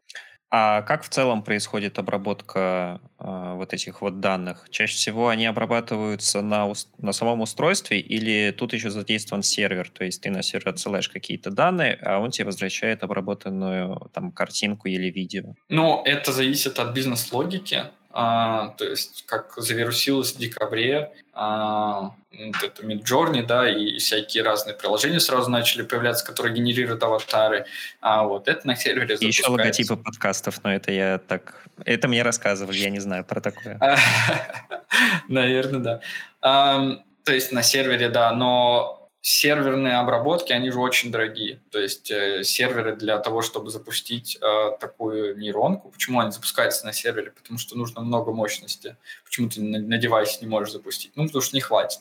[0.57, 4.69] А как в целом происходит обработка э, вот этих вот данных?
[4.71, 9.91] Чаще всего они обрабатываются на, на самом устройстве или тут еще задействован сервер?
[9.91, 14.87] То есть ты на сервер отсылаешь какие-то данные, а он тебе возвращает обработанную там картинку
[14.87, 15.55] или видео?
[15.69, 17.87] Ну, это зависит от бизнес-логики.
[18.17, 24.77] А, то есть как завирусилось в декабре, а, вот это Midjourney, да, и всякие разные
[24.77, 27.67] приложения сразу начали появляться, которые генерируют аватары.
[28.01, 29.43] А вот это на сервере запускается.
[29.43, 31.65] Еще логотипы подкастов, но это я так...
[31.85, 33.81] Это мне рассказывали, я не знаю про такое.
[35.29, 36.01] Наверное,
[36.41, 37.01] да.
[37.25, 41.59] То есть на сервере, да, но серверные обработки, они же очень дорогие.
[41.71, 46.93] То есть э, серверы для того, чтобы запустить э, такую нейронку, почему они запускаются на
[46.93, 47.31] сервере?
[47.31, 48.99] Потому что нужно много мощности.
[49.25, 51.13] Почему ты на, на девайсе не можешь запустить?
[51.15, 52.01] Ну, потому что не хватит.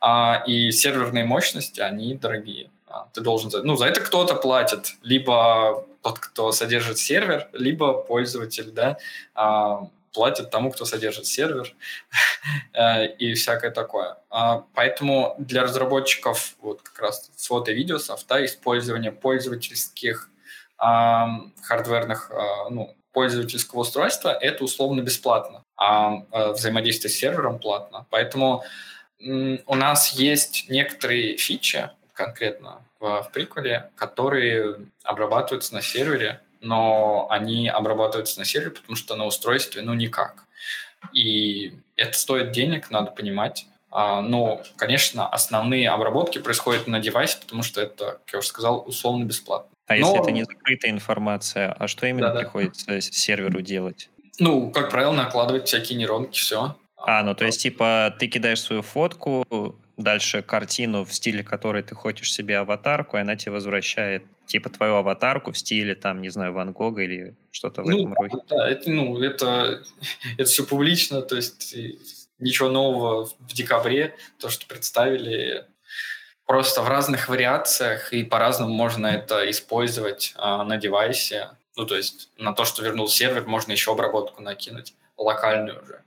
[0.00, 2.70] А, и серверные мощности, они дорогие.
[2.86, 3.50] А, ты должен...
[3.64, 4.94] Ну, за это кто-то платит.
[5.02, 8.96] Либо тот, кто содержит сервер, либо пользователь, да,
[9.34, 11.74] а, платят тому, кто содержит сервер
[12.72, 14.16] э, и всякое такое.
[14.30, 20.28] А, поэтому для разработчиков вот как раз фото и видео софта использование пользовательских
[21.62, 28.06] хардверных, а, ну, пользовательского устройства это условно бесплатно, а, а взаимодействие с сервером платно.
[28.10, 28.64] Поэтому
[29.18, 37.68] у нас есть некоторые фичи, конкретно в, в приколе, которые обрабатываются на сервере, но они
[37.68, 40.44] обрабатываются на сервере, потому что на устройстве, ну, никак.
[41.12, 43.66] И это стоит денег, надо понимать.
[43.90, 48.84] А, но, конечно, основные обработки происходят на девайсе, потому что это, как я уже сказал,
[48.86, 49.70] условно бесплатно.
[49.86, 49.98] А но...
[49.98, 52.40] если это не закрытая информация, а что именно Да-да.
[52.40, 54.08] приходится серверу делать?
[54.38, 56.76] Ну, как правило, накладывать всякие нейронки, все.
[56.96, 59.44] А, ну то есть, типа, ты кидаешь свою фотку,
[60.02, 64.96] дальше картину в стиле, который ты хочешь себе аватарку, и она тебе возвращает типа твою
[64.96, 68.36] аватарку в стиле, там, не знаю, Ван Гога или что-то в ну, этом роде.
[68.48, 69.82] Да, это, ну, это,
[70.38, 71.76] это все публично, то есть
[72.38, 75.66] ничего нового в декабре, то, что представили,
[76.46, 81.50] просто в разных вариациях, и по-разному можно это использовать а, на девайсе.
[81.76, 86.02] Ну, то есть на то, что вернул сервер, можно еще обработку накинуть, локальную уже.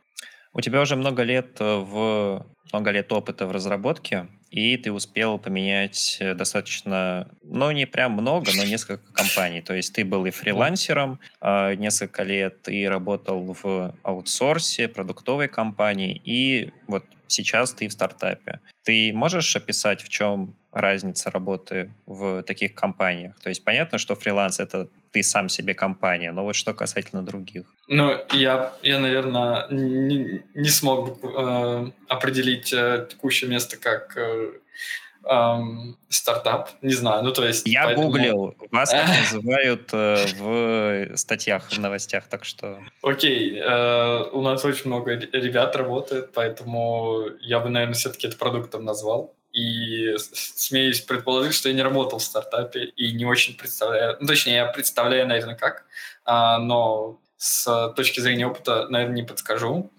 [0.51, 5.39] У тебя уже много лет э, в много лет опыта в разработке, и ты успел
[5.39, 9.61] поменять э, достаточно, ну, не прям много, но несколько компаний.
[9.61, 16.21] То есть ты был и фрилансером э, несколько лет, и работал в аутсорсе, продуктовой компании,
[16.23, 18.59] и вот сейчас ты в стартапе.
[18.83, 23.39] Ты можешь описать, в чем разница работы в таких компаниях?
[23.41, 27.65] То есть понятно, что фриланс— это ты сам себе компания, но вот что касательно других?
[27.87, 34.53] Ну, я, я наверное, не, не смог э, определить э, текущее место как э,
[35.23, 35.57] э,
[36.09, 37.67] стартап, не знаю, ну то есть...
[37.67, 38.07] Я поэтому...
[38.07, 42.79] гуглил, вас так называют э, в статьях, в новостях, так что...
[43.01, 48.85] Окей, э, у нас очень много ребят работает, поэтому я бы, наверное, все-таки это продуктом
[48.85, 49.35] назвал.
[49.51, 54.55] И смеюсь предположить, что я не работал в стартапе и не очень представляю, ну, точнее,
[54.55, 55.85] я представляю, наверное, как,
[56.25, 59.91] а, но с точки зрения опыта, наверное, не подскажу.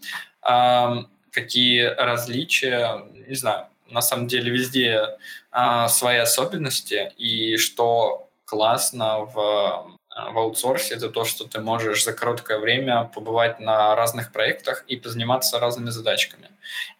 [0.42, 5.18] А, какие различия, не знаю, на самом деле везде
[5.50, 12.04] а, свои особенности, и что классно в а, в аутсорсе, это то, что ты можешь
[12.04, 16.50] за короткое время побывать на разных проектах и позаниматься разными задачками.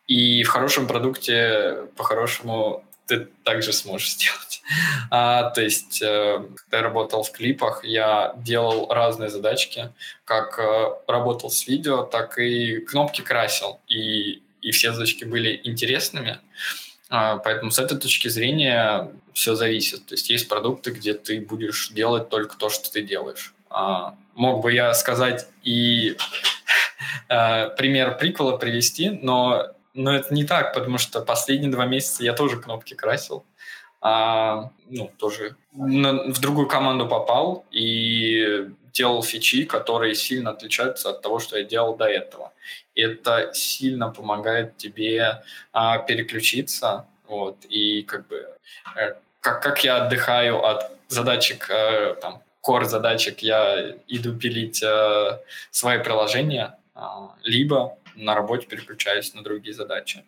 [0.08, 4.62] И в хорошем продукте, по-хорошему, ты также сможешь сделать.
[5.10, 9.92] А, то есть, э, когда я работал в клипах, я делал разные задачки,
[10.24, 13.80] как э, работал с видео, так и кнопки красил.
[13.86, 16.38] И, и все задачки были интересными.
[17.10, 20.06] А, поэтому с этой точки зрения все зависит.
[20.06, 23.54] То есть есть продукты, где ты будешь делать только то, что ты делаешь.
[23.68, 26.16] А, мог бы я сказать и
[27.28, 32.32] э, пример приквела привести, но, но это не так, потому что последние два месяца я
[32.32, 33.44] тоже кнопки красил.
[34.06, 41.22] А, ну, тоже на, в другую команду попал и делал фичи, которые сильно отличаются от
[41.22, 42.52] того, что я делал до этого
[42.94, 45.42] это сильно помогает тебе
[45.72, 48.46] а, переключиться, вот, и как бы
[48.96, 55.38] э, как, как я отдыхаю от задачек, э, там, core задачек, я иду пилить э,
[55.70, 57.00] свои приложения, э,
[57.42, 60.24] либо на работе переключаюсь на другие задачи.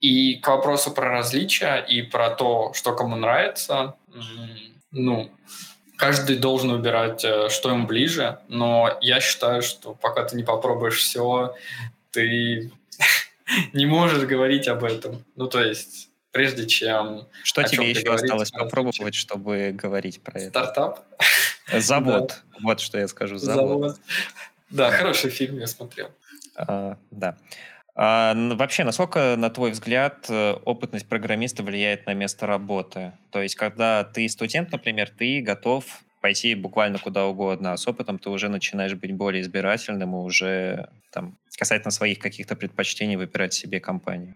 [0.00, 3.96] И к вопросу про различия и про то, что кому нравится,
[4.92, 5.30] ну,
[5.96, 10.98] каждый должен выбирать, э, что ему ближе, но я считаю, что пока ты не попробуешь
[10.98, 11.54] все,
[12.10, 12.72] ты
[13.74, 15.24] не можешь говорить об этом.
[15.36, 17.28] Ну, то есть, прежде чем...
[17.44, 20.50] Что тебе еще осталось попробовать, чтобы говорить про это?
[20.50, 21.00] Стартап?
[21.72, 22.42] Завод.
[22.62, 23.38] Вот что я скажу.
[23.38, 23.96] Завод.
[24.68, 26.10] Да, хороший фильм я смотрел.
[26.54, 27.36] А, да.
[28.02, 33.12] А, вообще, насколько, на твой взгляд, э, опытность программиста влияет на место работы?
[33.30, 35.84] То есть, когда ты студент, например, ты готов
[36.22, 40.88] пойти буквально куда угодно, а с опытом ты уже начинаешь быть более избирательным и уже
[41.12, 44.34] там касательно своих каких-то предпочтений выбирать себе компанию?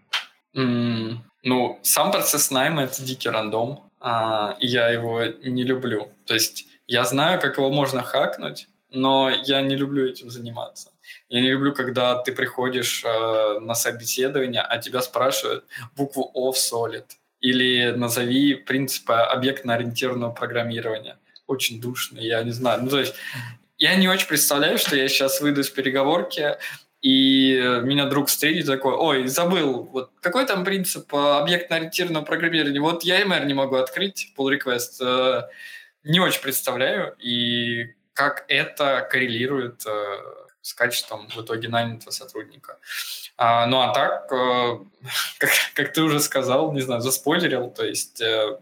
[0.55, 6.11] Mm, ну, сам процесс найма— это дикий рандом, а, и я его не люблю.
[6.27, 10.91] То есть я знаю, как его можно хакнуть, но я не люблю этим заниматься.
[11.29, 16.57] Я не люблю, когда ты приходишь э, на собеседование, а тебя спрашивают букву O в
[16.57, 17.05] Solid
[17.39, 21.17] или назови принципы объектно-ориентированного программирования.
[21.47, 22.83] Очень душно, я не знаю.
[22.83, 23.15] Ну, то есть
[23.77, 26.57] я не очень представляю, что я сейчас выйду с переговорки,
[27.01, 27.53] и
[27.83, 32.79] меня друг встретит такой, ой, забыл, вот какой там принцип объектно-ориентированного программирования?
[32.79, 35.43] Вот я MR не могу открыть, pull request, э,
[36.03, 40.17] не очень представляю, и как это коррелирует э,
[40.65, 42.79] с качеством в итоге нанятого сотрудника.
[43.37, 44.79] А, ну а так, э,
[45.37, 48.57] как, как ты уже сказал, не знаю, заспойлерил, то есть э,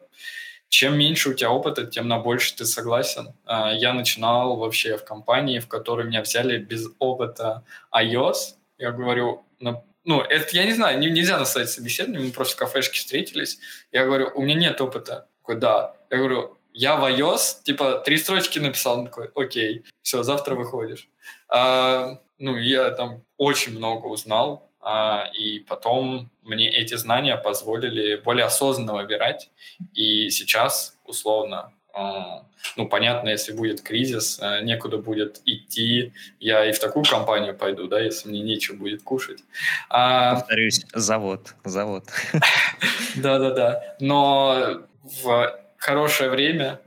[0.68, 3.34] чем меньше у тебя опыта, тем на больше ты согласен.
[3.46, 7.64] А, я начинал вообще в компании, в которой меня взяли без опыта
[7.96, 8.56] iOS.
[8.78, 13.60] Я говорю, ну, это я не знаю, нельзя наставить собеседование, мы просто в кафешке встретились.
[13.94, 15.30] Я говорю, у меня нет опыта.
[15.42, 15.96] Такой, да.
[16.10, 21.10] Я говорю, я в iOS, типа, три строчки написал, он такой, окей, все, завтра выходишь.
[21.50, 28.46] А, ну, я там очень много узнал, а, и потом мне эти знания позволили более
[28.46, 29.50] осознанно выбирать.
[29.94, 32.46] И сейчас, условно, а,
[32.76, 37.88] ну, понятно, если будет кризис, а, некуда будет идти, я и в такую компанию пойду,
[37.88, 39.44] да, если мне нечего будет кушать.
[39.90, 42.06] А, Повторюсь, завод, завод.
[43.16, 46.80] Да-да-да, но в хорошее время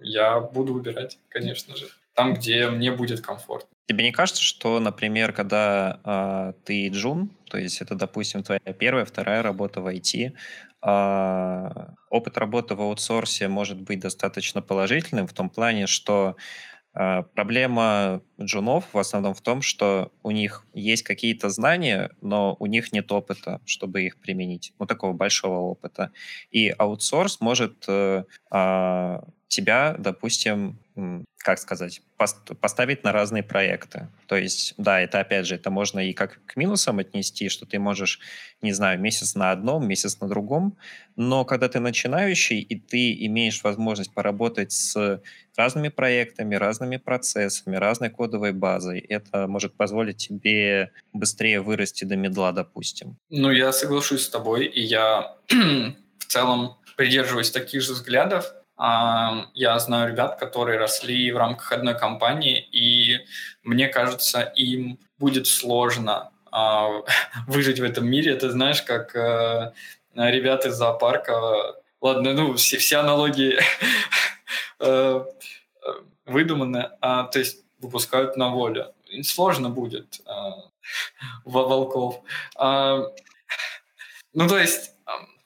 [0.00, 1.88] я буду выбирать, конечно же
[2.18, 3.68] там, где мне будет комфортно.
[3.86, 9.04] Тебе не кажется, что, например, когда э, ты джун, то есть это, допустим, твоя первая,
[9.04, 10.32] вторая работа в IT,
[10.82, 11.68] э,
[12.10, 16.34] опыт работы в аутсорсе может быть достаточно положительным в том плане, что
[17.34, 22.92] проблема джунов в основном в том, что у них есть какие-то знания, но у них
[22.92, 26.10] нет опыта, чтобы их применить, ну такого большого опыта.
[26.50, 30.78] И аутсорс может э, э, тебя, допустим,
[31.38, 32.02] как сказать,
[32.60, 34.08] поставить на разные проекты.
[34.26, 37.78] То есть, да, это опять же, это можно и как к минусам отнести, что ты
[37.78, 38.20] можешь,
[38.60, 40.76] не знаю, месяц на одном, месяц на другом,
[41.16, 45.22] но когда ты начинающий, и ты имеешь возможность поработать с
[45.56, 52.52] разными проектами, разными процессами, разной кодовой базой, это может позволить тебе быстрее вырасти до медла,
[52.52, 53.16] допустим.
[53.30, 60.12] Ну, я соглашусь с тобой, и я в целом придерживаюсь таких же взглядов, я знаю
[60.12, 63.18] ребят, которые росли в рамках одной компании, и
[63.64, 67.02] мне кажется, им будет сложно а,
[67.46, 68.32] выжить в этом мире.
[68.32, 69.72] Это знаешь, как э,
[70.14, 71.74] ребята из зоопарка.
[72.00, 73.58] Ладно, ну, все, все аналогии
[74.80, 75.24] э,
[76.26, 78.94] выдуманы, а, то есть выпускают на волю.
[79.08, 80.52] Им сложно будет а,
[81.44, 82.22] во волков.
[82.56, 83.02] А,
[84.34, 84.92] ну, то есть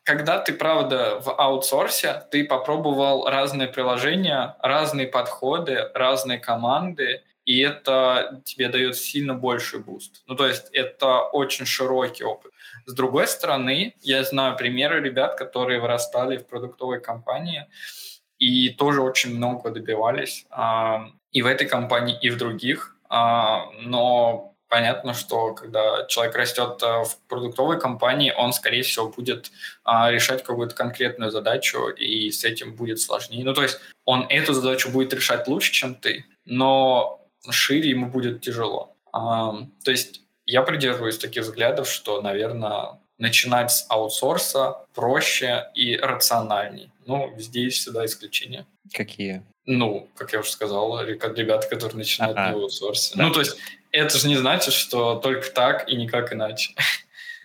[0.04, 8.40] когда ты, правда, в аутсорсе, ты попробовал разные приложения, разные подходы, разные команды, и это
[8.44, 10.22] тебе дает сильно больший буст.
[10.26, 12.52] Ну, то есть это очень широкий опыт.
[12.86, 17.66] С другой стороны, я знаю примеры ребят, которые вырастали в продуктовой компании
[18.38, 22.96] и тоже очень много добивались а, и в этой компании, и в других.
[23.08, 29.52] А, но понятно, что когда человек растет э, в продуктовой компании, он, скорее всего, будет
[29.84, 33.44] а, решать какую-то конкретную задачу, и с этим будет сложнее.
[33.44, 37.20] Ну, то есть он эту задачу будет решать лучше, чем ты, но
[37.50, 38.96] шире ему будет тяжело.
[39.12, 46.91] То есть я придерживаюсь таких взглядов, что, наверное, начинать с аутсорса проще и рациональней.
[47.06, 48.66] Ну, везде есть всегда исключения.
[48.92, 49.42] Какие?
[49.66, 52.50] Ну, как я уже сказал, ребята, которые начинают ага.
[52.50, 53.14] на аутсорсе.
[53.16, 53.24] Да.
[53.24, 53.56] Ну, то есть
[53.92, 56.74] это же не значит, что только так и никак иначе.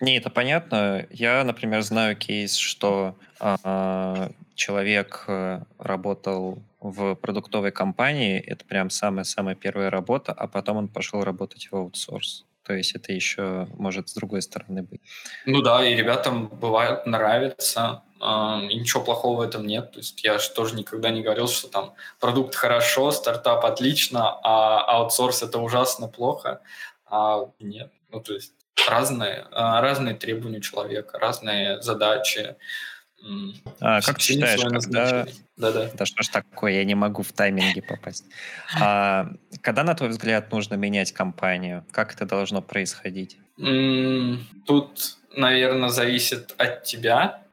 [0.00, 1.06] Не, это понятно.
[1.10, 9.56] Я, например, знаю кейс, что э, человек э, работал в продуктовой компании, это прям самая-самая
[9.56, 12.44] первая работа, а потом он пошел работать в аутсорс.
[12.62, 15.00] То есть это еще может с другой стороны быть.
[15.46, 19.92] Ну да, и ребятам бывает нравится, и ничего плохого в этом нет.
[19.92, 24.80] То есть я же тоже никогда не говорил, что там продукт хорошо, стартап отлично, а
[24.96, 26.60] аутсорс это ужасно плохо.
[27.06, 28.52] А нет, ну то есть
[28.88, 32.56] разные, э, разные требования человека, разные задачи.
[33.80, 35.26] А, как ты считаешь, когда...
[35.56, 35.90] Да, да.
[35.92, 38.24] Да что ж такое, я не могу в тайминге попасть.
[38.80, 39.28] А,
[39.60, 41.84] когда, на твой взгляд, нужно менять компанию?
[41.90, 43.38] Как это должно происходить?
[43.56, 47.47] Тут, наверное, зависит от тебя, а,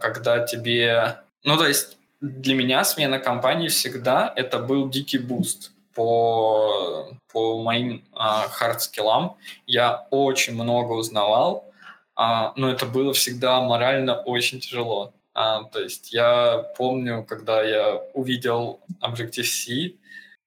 [0.00, 1.20] когда тебе...
[1.42, 8.04] Ну, то есть для меня смена компании всегда это был дикий буст по, по моим
[8.12, 9.36] а, хардскиллам.
[9.66, 11.70] Я очень много узнавал,
[12.16, 15.12] а, но это было всегда морально очень тяжело.
[15.34, 19.94] А, то есть я помню, когда я увидел Objective-C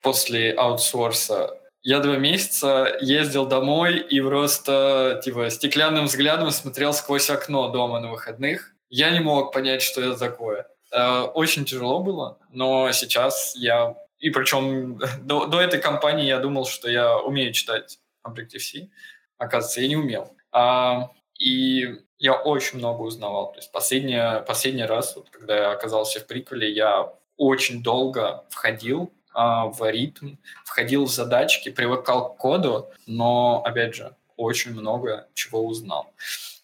[0.01, 1.51] после аутсорса,
[1.83, 8.11] я два месяца ездил домой и просто типа стеклянным взглядом смотрел сквозь окно дома на
[8.11, 8.73] выходных.
[8.89, 10.67] Я не мог понять, что это такое.
[10.91, 13.95] А, очень тяжело было, но сейчас я...
[14.19, 18.89] И причем до, до этой компании я думал, что я умею читать Objective-C.
[19.37, 20.33] Оказывается, я не умел.
[20.51, 23.51] А, и я очень много узнавал.
[23.51, 29.13] То есть последний, последний раз, вот, когда я оказался в приквеле, я очень долго входил
[29.33, 30.35] а, в ритм,
[30.65, 36.11] входил в задачки, привыкал к коду, но, опять же, очень много чего узнал.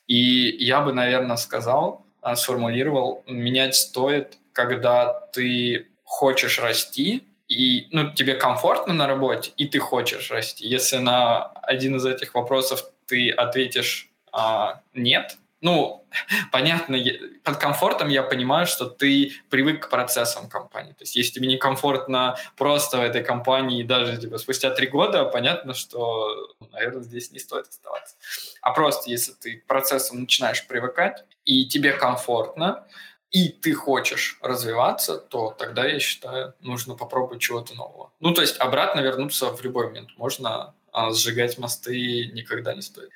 [0.07, 8.11] И я бы, наверное, сказал, а, сформулировал, менять стоит, когда ты хочешь расти, и ну,
[8.13, 10.67] тебе комфортно на работе, и ты хочешь расти.
[10.67, 15.37] Если на один из этих вопросов ты ответишь а, нет.
[15.63, 16.05] Ну,
[16.51, 16.97] понятно,
[17.43, 20.91] под комфортом я понимаю, что ты привык к процессам компании.
[20.91, 25.73] То есть, если тебе некомфортно просто в этой компании, даже типа, спустя три года, понятно,
[25.73, 28.15] что, наверное, здесь не стоит оставаться.
[28.61, 32.85] А просто, если ты к процессам начинаешь привыкать, и тебе комфортно,
[33.31, 38.11] и ты хочешь развиваться, то тогда, я считаю, нужно попробовать чего-то нового.
[38.19, 40.09] Ну, то есть обратно вернуться в любой момент.
[40.17, 43.09] Можно а сжигать мосты никогда не стоит.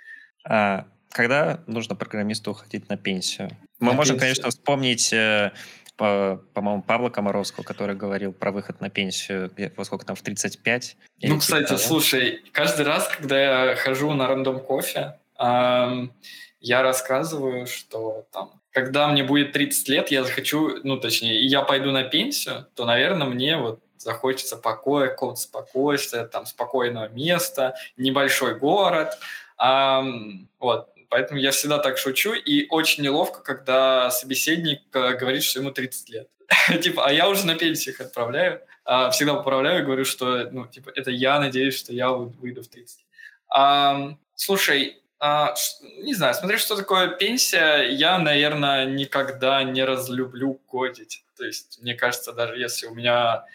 [0.43, 3.49] А, когда нужно программисту уходить на пенсию?
[3.79, 4.19] Мы на можем, пенсию.
[4.19, 5.51] конечно, вспомнить э,
[5.97, 10.95] по, по-моему, Павла Комаровского, который говорил про выход на пенсию, во сколько там, в 35?
[11.23, 11.79] Ну, кстати, того.
[11.79, 16.13] слушай, каждый раз, когда я хожу на рандом кофе, эм,
[16.59, 21.91] я рассказываю, что там, когда мне будет 30 лет, я захочу, ну, точнее, я пойду
[21.91, 29.17] на пенсию, то, наверное, мне вот захочется покоя, какого-то спокойствия, там, спокойного места, небольшой город.
[29.59, 30.89] Um, вот.
[31.09, 36.09] Поэтому я всегда так шучу, и очень неловко, когда собеседник э, говорит, что ему 30
[36.09, 36.29] лет.
[36.81, 38.61] типа, а я уже на пенсию их отправляю.
[38.85, 42.67] А, всегда поправляю и говорю, что, ну, типа, это я надеюсь, что я выйду в
[42.67, 43.05] 30.
[43.49, 45.55] А, слушай, а,
[46.03, 51.23] не знаю, смотри, что такое пенсия, я, наверное, никогда не разлюблю кодить.
[51.37, 53.45] То есть, мне кажется, даже если у меня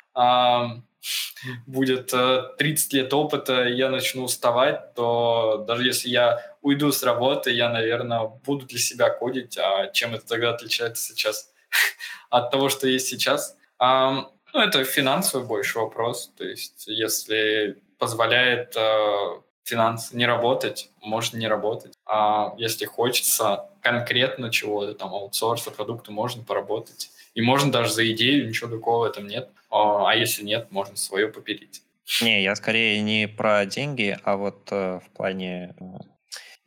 [1.66, 2.12] будет
[2.58, 7.50] 30 э, лет опыта, и я начну уставать, то даже если я уйду с работы,
[7.50, 9.58] я, наверное, буду для себя кодить.
[9.58, 11.52] А чем это тогда отличается сейчас
[12.30, 13.56] от того, что есть сейчас?
[13.78, 16.32] А, ну, это финансовый больше вопрос.
[16.36, 21.94] То есть, если позволяет э, финансы не работать, можно не работать.
[22.06, 27.10] А если хочется конкретно чего-то, там, аутсорса, продукта, можно поработать.
[27.34, 29.50] И можно даже за идею, ничего такого в этом нет.
[29.70, 31.82] А, а если нет, можно свое поперить.
[32.20, 35.74] Не, я скорее не про деньги, а вот э, в плане...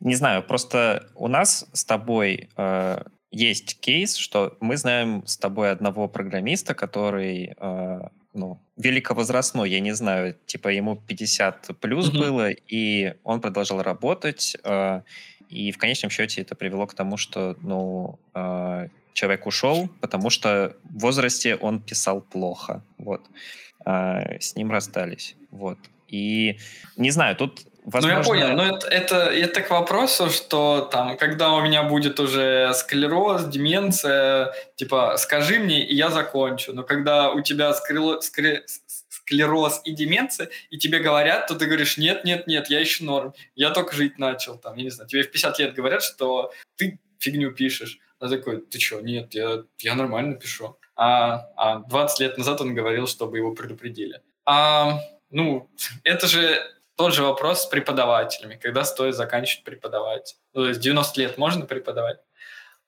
[0.00, 5.70] Не знаю, просто у нас с тобой э, есть кейс, что мы знаем с тобой
[5.70, 8.00] одного программиста, который э,
[8.36, 12.18] ну, великовозрастной, я не знаю, типа ему 50 плюс mm-hmm.
[12.18, 15.02] было, и он продолжал работать, э,
[15.48, 20.76] и в конечном счете это привело к тому, что, ну, э, человек ушел, потому что
[20.84, 23.22] в возрасте он писал плохо, вот.
[23.84, 25.78] Э, с ним расстались, вот.
[26.08, 26.58] И
[26.96, 28.18] не знаю, тут Возможно...
[28.18, 32.18] Ну, я понял, но это, это, это к вопросу, что там, когда у меня будет
[32.18, 36.72] уже склероз, деменция, типа, скажи мне, и я закончу.
[36.72, 38.64] Но когда у тебя скрело, скре,
[39.08, 43.34] склероз и деменция, и тебе говорят, то ты говоришь, нет, нет, нет, я еще норм.
[43.54, 46.98] Я только жить начал, там, я не знаю, тебе в 50 лет говорят, что ты
[47.20, 48.00] фигню пишешь.
[48.18, 50.76] А такой, ты что, нет, я, я нормально пишу.
[50.96, 54.22] А, а 20 лет назад он говорил, чтобы его предупредили.
[54.44, 54.98] А,
[55.30, 55.70] ну,
[56.02, 56.60] это же
[56.96, 58.58] тот же вопрос с преподавателями.
[58.60, 60.36] Когда стоит заканчивать преподавать?
[60.54, 62.18] Ну, то есть 90 лет можно преподавать?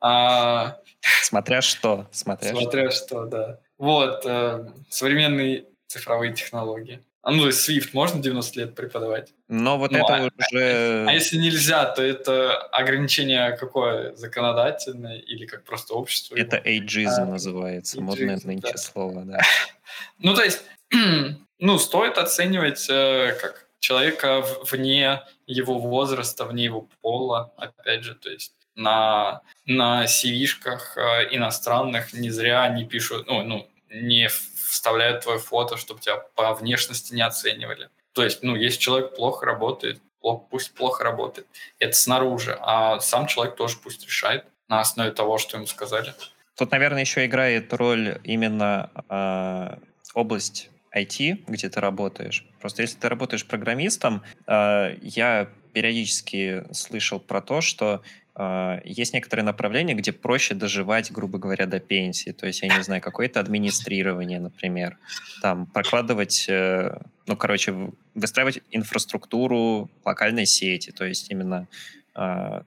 [0.01, 0.79] А...
[1.23, 2.07] Смотря что.
[2.11, 3.07] Смотря, смотря что.
[3.07, 3.61] что, да.
[3.77, 7.03] Вот, э, современные цифровые технологии.
[7.23, 9.35] А ну, то есть Swift можно 90 лет преподавать?
[9.49, 11.05] Но вот ну, это а, уже...
[11.07, 14.15] А если нельзя, то это ограничение какое?
[14.15, 16.37] Законодательное или как просто общество?
[16.37, 18.79] Это ageism а, называется, ageism, модное нынче да.
[18.79, 19.41] слово, да.
[20.19, 20.63] Ну, то есть,
[21.59, 28.29] ну, стоит оценивать э, как человека вне его возраста, вне его пола, опять же, то
[28.29, 35.39] есть на, на CV-шках э, иностранных не зря они пишут, ну, ну, не вставляют твое
[35.39, 37.89] фото, чтобы тебя по внешности не оценивали.
[38.13, 41.49] То есть, ну, если человек плохо работает, плохо, пусть плохо работает.
[41.79, 46.13] Это снаружи, а сам человек тоже пусть решает на основе того, что ему сказали.
[46.57, 49.79] Тут, наверное, еще играет роль именно э,
[50.13, 50.69] область
[51.03, 52.47] IT, где ты работаешь.
[52.61, 58.03] Просто если ты работаешь программистом, э, я периодически слышал про то, что
[58.35, 62.31] э, есть некоторые направления, где проще доживать, грубо говоря, до пенсии.
[62.31, 64.99] То есть, я не знаю, какое-то администрирование, например.
[65.43, 70.91] Там прокладывать, э, ну, короче, выстраивать инфраструктуру локальной сети.
[70.91, 71.67] То есть именно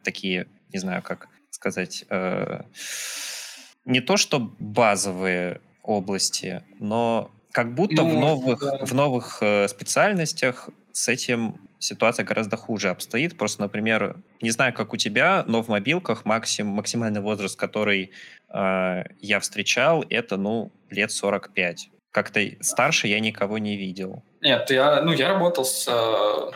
[0.03, 2.05] такие, не знаю, как сказать,
[3.83, 8.85] не то что базовые области, но как будто ну, в новых, да.
[8.85, 13.37] в новых э, специальностях с этим ситуация гораздо хуже обстоит.
[13.37, 18.11] Просто, например, не знаю, как у тебя, но в мобилках максим, максимальный возраст, который
[18.49, 21.89] э, я встречал, это, ну, лет 45.
[22.11, 24.23] Как-то старше я никого не видел.
[24.41, 26.51] Нет, я, ну, я работал с э,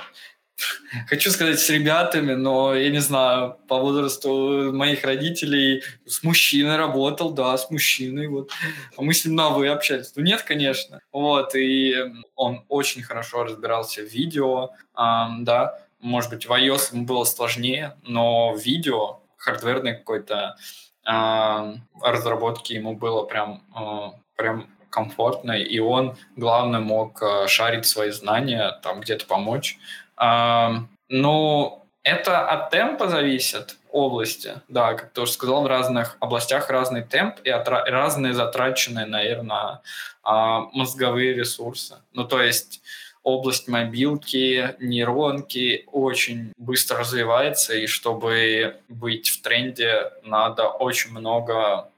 [1.08, 7.32] хочу сказать, с ребятами, но я не знаю, по возрасту моих родителей с мужчиной работал,
[7.32, 8.51] да, с мужчиной, вот.
[8.97, 10.14] А мы с ним на вы общались.
[10.16, 10.99] Ну, нет, конечно.
[11.12, 11.95] Вот, и
[12.36, 17.97] он очень хорошо разбирался в видео, эм, да, может быть, в iOS ему было сложнее,
[18.03, 20.56] но видео, хардверной какой-то
[21.08, 28.12] э, разработки ему было прям, э, прям комфортно, и он, главное, мог э, шарить свои
[28.12, 29.78] знания, там где-то помочь.
[30.18, 37.03] Ну, это от темпа зависит области, да, как ты уже сказал, в разных областях разный
[37.03, 39.82] темп и отра- разные затраченные, наверное,
[40.22, 41.95] а, мозговые ресурсы.
[42.11, 42.82] Ну, то есть
[43.24, 51.89] область мобилки, нейронки очень быстро развивается, и чтобы быть в тренде, надо очень много,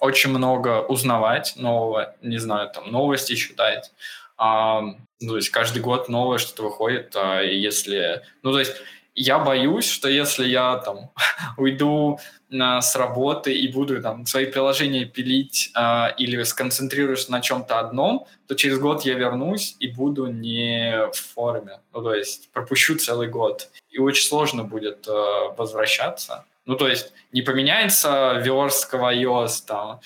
[0.00, 3.92] очень много узнавать нового, не знаю, там новости читать,
[4.40, 8.22] ну, то есть каждый год новое что-то выходит, а если...
[8.42, 8.72] Ну, то есть
[9.14, 11.10] я боюсь, что если я там
[11.58, 12.18] уйду
[12.48, 18.26] на, с работы и буду там свои приложения пилить а, или сконцентрируюсь на чем-то одном,
[18.46, 21.80] то через год я вернусь и буду не в форме.
[21.92, 23.68] Ну, то есть пропущу целый год.
[23.90, 26.44] И очень сложно будет а, возвращаться.
[26.64, 30.00] Ну, то есть не поменяется верстка в iOS, там,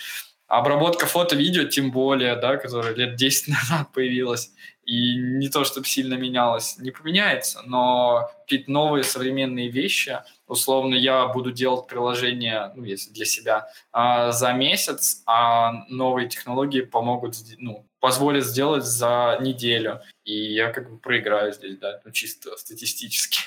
[0.59, 4.52] обработка фото-видео, тем более, да, которая лет 10 назад появилась,
[4.84, 11.26] и не то, чтобы сильно менялось, не поменяется, но какие-то новые современные вещи, условно, я
[11.26, 17.86] буду делать приложение, ну, если для себя, а, за месяц, а новые технологии помогут, ну,
[18.00, 23.40] позволят сделать за неделю, и я как бы проиграю здесь, да, ну, чисто статистически.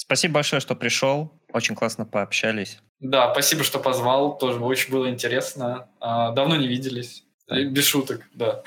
[0.00, 2.78] Спасибо большое, что пришел, очень классно пообщались.
[3.00, 8.62] Да, спасибо, что позвал, тоже очень было интересно, а, давно не виделись, без шуток, да.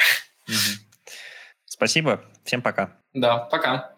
[1.66, 2.22] Спасибо.
[2.44, 2.92] Всем пока.
[3.14, 3.93] Да, пока.